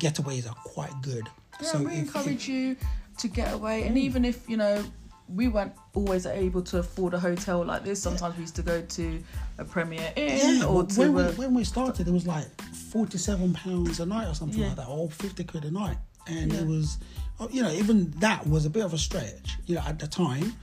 getaways 0.00 0.48
are 0.48 0.54
quite 0.64 0.94
good. 1.02 1.28
Yeah, 1.60 1.68
so 1.72 1.78
we 1.80 1.84
if- 1.86 1.92
if- 1.92 1.98
encourage 2.16 2.48
you 2.48 2.76
to 3.18 3.28
get 3.28 3.52
away, 3.52 3.82
and 3.86 3.98
even 3.98 4.24
if 4.24 4.48
you 4.48 4.56
know 4.56 4.82
we 5.28 5.48
weren't 5.48 5.72
always 5.94 6.26
able 6.26 6.62
to 6.62 6.78
afford 6.78 7.14
a 7.14 7.18
hotel 7.18 7.64
like 7.64 7.84
this, 7.84 8.00
sometimes 8.02 8.36
we 8.36 8.42
used 8.42 8.56
to 8.56 8.62
go 8.62 8.80
to 8.82 9.22
a 9.58 9.64
Premier 9.64 10.12
Inn 10.16 10.58
yeah, 10.60 10.66
or 10.66 10.84
to 10.84 11.00
when, 11.00 11.14
we, 11.14 11.22
a, 11.22 11.32
when 11.32 11.54
we 11.54 11.64
started, 11.64 12.08
it 12.08 12.12
was 12.12 12.26
like 12.26 12.46
forty-seven 12.92 13.52
pounds 13.54 14.00
a 14.00 14.06
night 14.06 14.28
or 14.28 14.34
something 14.34 14.60
Yeah. 14.60 14.68
like 14.68 14.76
that, 14.76 14.88
or 14.88 15.10
fifty 15.10 15.44
quid 15.44 15.64
a 15.64 15.70
night, 15.70 15.98
and 16.26 16.52
Yeah. 16.52 16.60
it 16.60 16.66
was, 16.66 16.98
oh, 17.40 17.48
you 17.50 17.62
know, 17.62 17.70
even 17.70 18.10
that 18.20 18.46
was 18.46 18.64
a 18.66 18.70
bit 18.70 18.84
of 18.84 18.92
a 18.94 18.98
stretch, 18.98 19.58
you 19.66 19.74
know, 19.74 19.82
at 19.86 19.98
the 19.98 20.06
time, 20.06 20.54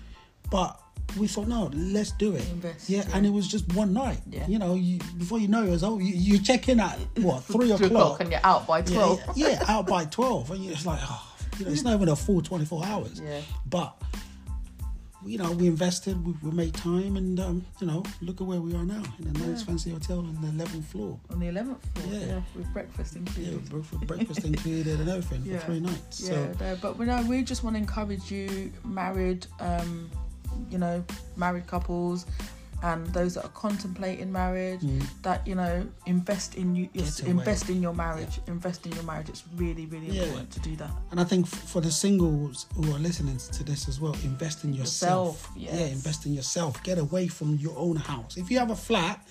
but 0.50 0.80
we 1.20 1.28
thought, 1.28 1.48
no, 1.48 1.70
let's 1.74 2.12
do 2.14 2.36
it. 2.36 2.48
Invest, 2.50 2.90
yeah, 2.90 3.04
and 3.14 3.26
it 3.26 3.30
was 3.30 3.48
just 3.48 3.72
one 3.74 3.94
night. 3.94 4.20
Yeah. 4.30 4.48
You 4.48 4.58
know, 4.58 4.74
you, 4.74 5.00
before 5.18 5.38
you 5.40 5.48
know 5.48 5.64
it, 5.64 5.70
was 5.70 5.84
oh, 5.84 6.00
you, 6.00 6.14
you 6.14 6.40
check 6.40 6.68
in 6.68 6.80
at 6.80 6.98
what 7.18 7.44
three 7.44 7.72
three 7.78 7.88
o'clock, 7.88 8.20
and 8.22 8.32
you're 8.32 8.42
out 8.44 8.66
by 8.66 8.80
yeah, 8.80 8.84
twelve. 8.86 9.22
yeah, 9.36 9.64
out 9.68 9.86
by 9.88 10.06
twelve, 10.06 10.50
and 10.52 10.64
you're 10.64 10.74
just 10.74 10.86
like, 10.88 11.00
oh, 11.04 11.32
you 11.60 11.66
know, 11.66 11.72
it's 11.72 11.84
not 11.84 11.94
even 11.94 12.10
a 12.10 12.16
full 12.16 12.42
twenty-four 12.42 12.84
hours. 12.84 13.22
Yeah. 13.24 13.42
But 13.68 13.96
you 15.26 15.38
know, 15.38 15.52
we 15.52 15.68
invested, 15.68 16.24
we, 16.26 16.34
we 16.44 16.52
made 16.52 16.74
time, 16.74 17.18
and 17.18 17.40
um, 17.40 17.66
you 17.80 17.88
know, 17.88 18.04
look 18.22 18.42
at 18.42 18.48
where 18.48 18.62
we 18.62 18.74
are 18.76 18.86
now 18.86 19.02
in 19.20 19.28
a 19.28 19.32
nice 19.34 19.60
Yeah. 19.62 19.66
fancy 19.66 19.92
hotel 19.92 20.20
on 20.20 20.38
the 20.42 20.48
eleventh 20.50 20.86
floor. 20.88 21.20
on 21.32 21.40
the 21.40 21.48
eleventh 21.48 21.84
floor, 21.96 22.14
Yeah. 22.14 22.26
yeah. 22.28 22.42
with 22.56 22.72
breakfast 22.74 23.16
included. 23.16 23.54
Yeah, 23.54 23.76
with 23.78 24.08
breakfast 24.08 24.44
included 24.46 25.00
and 25.00 25.10
everything 25.10 25.44
Yeah. 25.46 25.60
for 25.60 25.66
three 25.68 25.80
nights. 25.80 26.22
Yeah, 26.22 26.30
So 26.30 26.54
no, 26.60 26.78
but 26.82 26.98
we 26.98 27.06
know 27.06 27.22
we 27.24 27.42
just 27.44 27.64
want 27.64 27.76
to 27.76 27.80
encourage 27.80 28.32
you, 28.32 28.72
married, 28.84 29.48
um, 29.60 30.10
you 30.70 30.78
know, 30.78 31.04
married 31.36 31.68
couples. 31.68 32.26
And 32.84 33.08
those 33.14 33.36
that 33.36 33.46
are 33.46 33.50
contemplating 33.54 34.32
marriage 34.32 34.82
Mm. 34.82 35.04
that 35.24 35.46
you 35.48 35.56
know 35.56 35.88
invest 36.06 36.56
in 36.56 36.76
you 36.76 36.90
invest 37.26 37.70
in 37.70 37.82
your 37.82 37.94
marriage 37.94 38.40
invest 38.48 38.86
in 38.86 38.92
your 38.92 39.04
marriage 39.04 39.30
it's 39.30 39.44
really 39.56 39.86
really 39.86 40.10
Yeah. 40.10 40.24
important 40.24 40.52
to 40.52 40.60
do 40.60 40.76
that 40.78 40.92
And 41.12 41.20
I 41.20 41.24
think 41.24 41.48
for 41.48 41.82
the 41.82 41.92
singles 41.92 42.66
who 42.76 42.92
are 42.94 43.00
listening 43.00 43.38
to 43.38 43.64
this 43.64 43.88
as 43.88 44.00
well, 44.02 44.14
invest 44.24 44.64
in 44.66 44.74
yourself. 44.74 45.50
Yourself, 45.56 45.80
Yeah, 45.80 45.86
invest 45.88 46.26
in 46.26 46.34
yourself. 46.34 46.82
Get 46.84 46.98
away 46.98 47.28
from 47.28 47.56
your 47.58 47.78
own 47.78 47.96
house. 47.96 48.36
If 48.38 48.52
you 48.52 48.60
have 48.60 48.72
a 48.72 48.76
flat, 48.76 49.26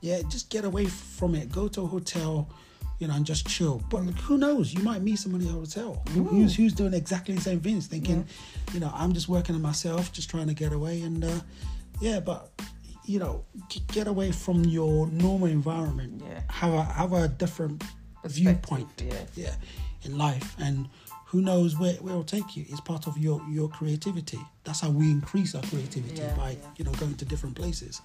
yeah, 0.00 0.22
just 0.28 0.48
get 0.50 0.64
away 0.64 0.86
from 0.86 1.34
it. 1.34 1.50
Go 1.50 1.66
to 1.68 1.80
a 1.82 1.86
hotel, 1.86 2.48
you 3.00 3.08
know, 3.08 3.14
and 3.14 3.26
just 3.26 3.46
chill. 3.48 3.82
But 3.90 4.02
who 4.26 4.38
knows? 4.38 4.72
You 4.72 4.82
might 4.82 5.02
meet 5.02 5.18
somebody 5.18 5.46
at 5.48 5.50
a 5.54 5.58
hotel 5.58 6.02
who, 6.10 6.22
who's 6.24 6.54
who's 6.54 6.72
doing 6.74 6.94
exactly 6.94 7.34
the 7.34 7.40
same 7.40 7.60
things, 7.60 7.86
thinking, 7.88 8.26
you 8.72 8.80
know, 8.80 8.92
I'm 8.94 9.12
just 9.12 9.28
working 9.28 9.54
on 9.56 9.62
myself, 9.62 10.12
just 10.12 10.30
trying 10.30 10.46
to 10.46 10.54
get 10.54 10.72
away. 10.72 11.02
And 11.02 11.24
uh, 11.24 11.40
yeah, 12.00 12.20
but 12.20 12.50
you 13.04 13.18
know, 13.18 13.44
get 13.88 14.06
away 14.06 14.32
from 14.32 14.64
your 14.64 15.06
normal 15.08 15.48
environment. 15.48 16.22
Yeah. 16.24 16.40
Have 16.50 16.72
a 16.72 16.82
have 16.84 17.12
a 17.12 17.28
different 17.28 17.82
viewpoint 18.24 19.02
yeah. 19.06 19.14
yeah 19.34 19.54
in 20.04 20.16
life 20.16 20.56
and 20.58 20.88
who 21.26 21.40
knows 21.42 21.78
where, 21.78 21.94
where 21.94 22.12
it'll 22.12 22.24
take 22.24 22.56
you 22.56 22.64
it's 22.68 22.80
part 22.80 23.06
of 23.06 23.18
your 23.18 23.42
your 23.50 23.68
creativity 23.68 24.38
that's 24.64 24.80
how 24.80 24.90
we 24.90 25.10
increase 25.10 25.54
our 25.54 25.62
creativity 25.62 26.22
Yeah, 26.22 26.34
by 26.34 26.50
yeah. 26.52 26.56
you 26.76 26.84
know 26.84 26.92
going 26.92 27.14
to 27.16 27.24
different 27.24 27.54
places 27.54 28.00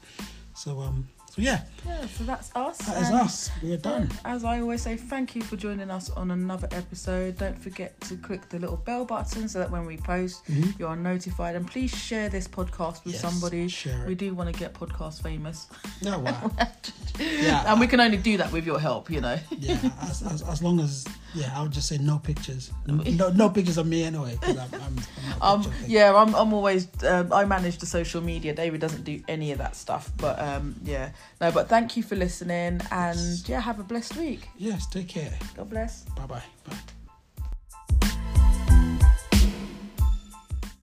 so 0.53 0.79
um 0.81 1.07
so 1.29 1.41
yeah 1.41 1.61
yeah 1.85 2.05
so 2.07 2.23
that's 2.23 2.49
us 2.55 2.77
that 2.79 3.01
is 3.01 3.09
us 3.11 3.51
we're 3.61 3.77
done 3.77 4.09
As 4.25 4.43
I 4.43 4.59
always 4.61 4.81
say, 4.81 4.95
thank 4.97 5.35
you 5.35 5.41
for 5.43 5.55
joining 5.57 5.89
us 5.91 6.09
on 6.11 6.31
another 6.31 6.67
episode. 6.71 7.37
Don't 7.37 7.57
forget 7.57 7.99
to 8.01 8.17
click 8.17 8.49
the 8.49 8.59
little 8.59 8.77
bell 8.77 9.05
button 9.05 9.47
so 9.47 9.59
that 9.59 9.69
when 9.71 9.85
we 9.85 9.97
post, 9.97 10.43
Mhm. 10.45 10.77
you 10.79 10.87
are 10.87 10.95
notified. 10.95 11.55
And 11.55 11.65
please 11.67 11.91
share 11.95 12.29
this 12.29 12.47
podcast 12.47 13.03
with 13.05 13.13
Yes, 13.13 13.21
somebody. 13.21 13.67
share 13.67 14.03
it. 14.03 14.07
We 14.07 14.15
do 14.15 14.33
want 14.33 14.51
to 14.53 14.57
get 14.59 14.73
podcast 14.73 15.21
famous, 15.21 15.67
no 16.01 16.19
wow 16.19 16.51
yeah 17.19 17.69
and 17.71 17.79
we 17.79 17.87
can 17.87 17.99
only 17.99 18.17
do 18.17 18.37
that 18.37 18.51
with 18.51 18.65
your 18.65 18.79
help. 18.79 19.09
You 19.09 19.21
know. 19.21 19.37
yeah 19.51 19.77
as, 20.01 20.21
as, 20.23 20.41
as 20.41 20.61
long 20.63 20.79
as 20.79 21.05
yeah 21.33 21.51
i 21.57 21.61
would 21.61 21.71
just 21.71 21.87
say 21.87 21.97
no 21.97 22.17
pictures 22.19 22.71
no 22.87 23.29
no 23.29 23.49
pictures 23.49 23.77
of 23.77 23.87
me 23.87 24.03
anyway. 24.03 24.37
I'm, 24.43 24.57
I'm, 24.57 24.73
I'm 24.73 24.97
Um, 25.41 25.71
yeah, 25.87 26.13
I'm, 26.13 26.35
I'm 26.35 26.53
always 26.53 26.87
um, 27.03 27.31
I 27.31 27.45
manage 27.45 27.77
the 27.77 27.85
social 27.85 28.21
media. 28.21 28.53
David 28.53 28.81
doesn't 28.81 29.03
do 29.03 29.21
any 29.27 29.51
of 29.51 29.57
that 29.59 29.75
stuff, 29.75 30.11
but 30.17 30.39
um, 30.39 30.75
yeah, 30.83 31.11
no. 31.39 31.51
But 31.51 31.69
thank 31.69 31.95
you 31.95 32.03
for 32.03 32.15
listening, 32.15 32.81
and 32.91 33.47
yeah, 33.47 33.59
have 33.61 33.79
a 33.79 33.83
blessed 33.83 34.17
week. 34.17 34.49
yes 34.57 34.85
take 34.87 35.07
care 35.07 35.37
God 35.55 35.69
bless. 35.69 36.03
bye 36.15 36.25
bye 36.25 36.43
bye 36.67 36.75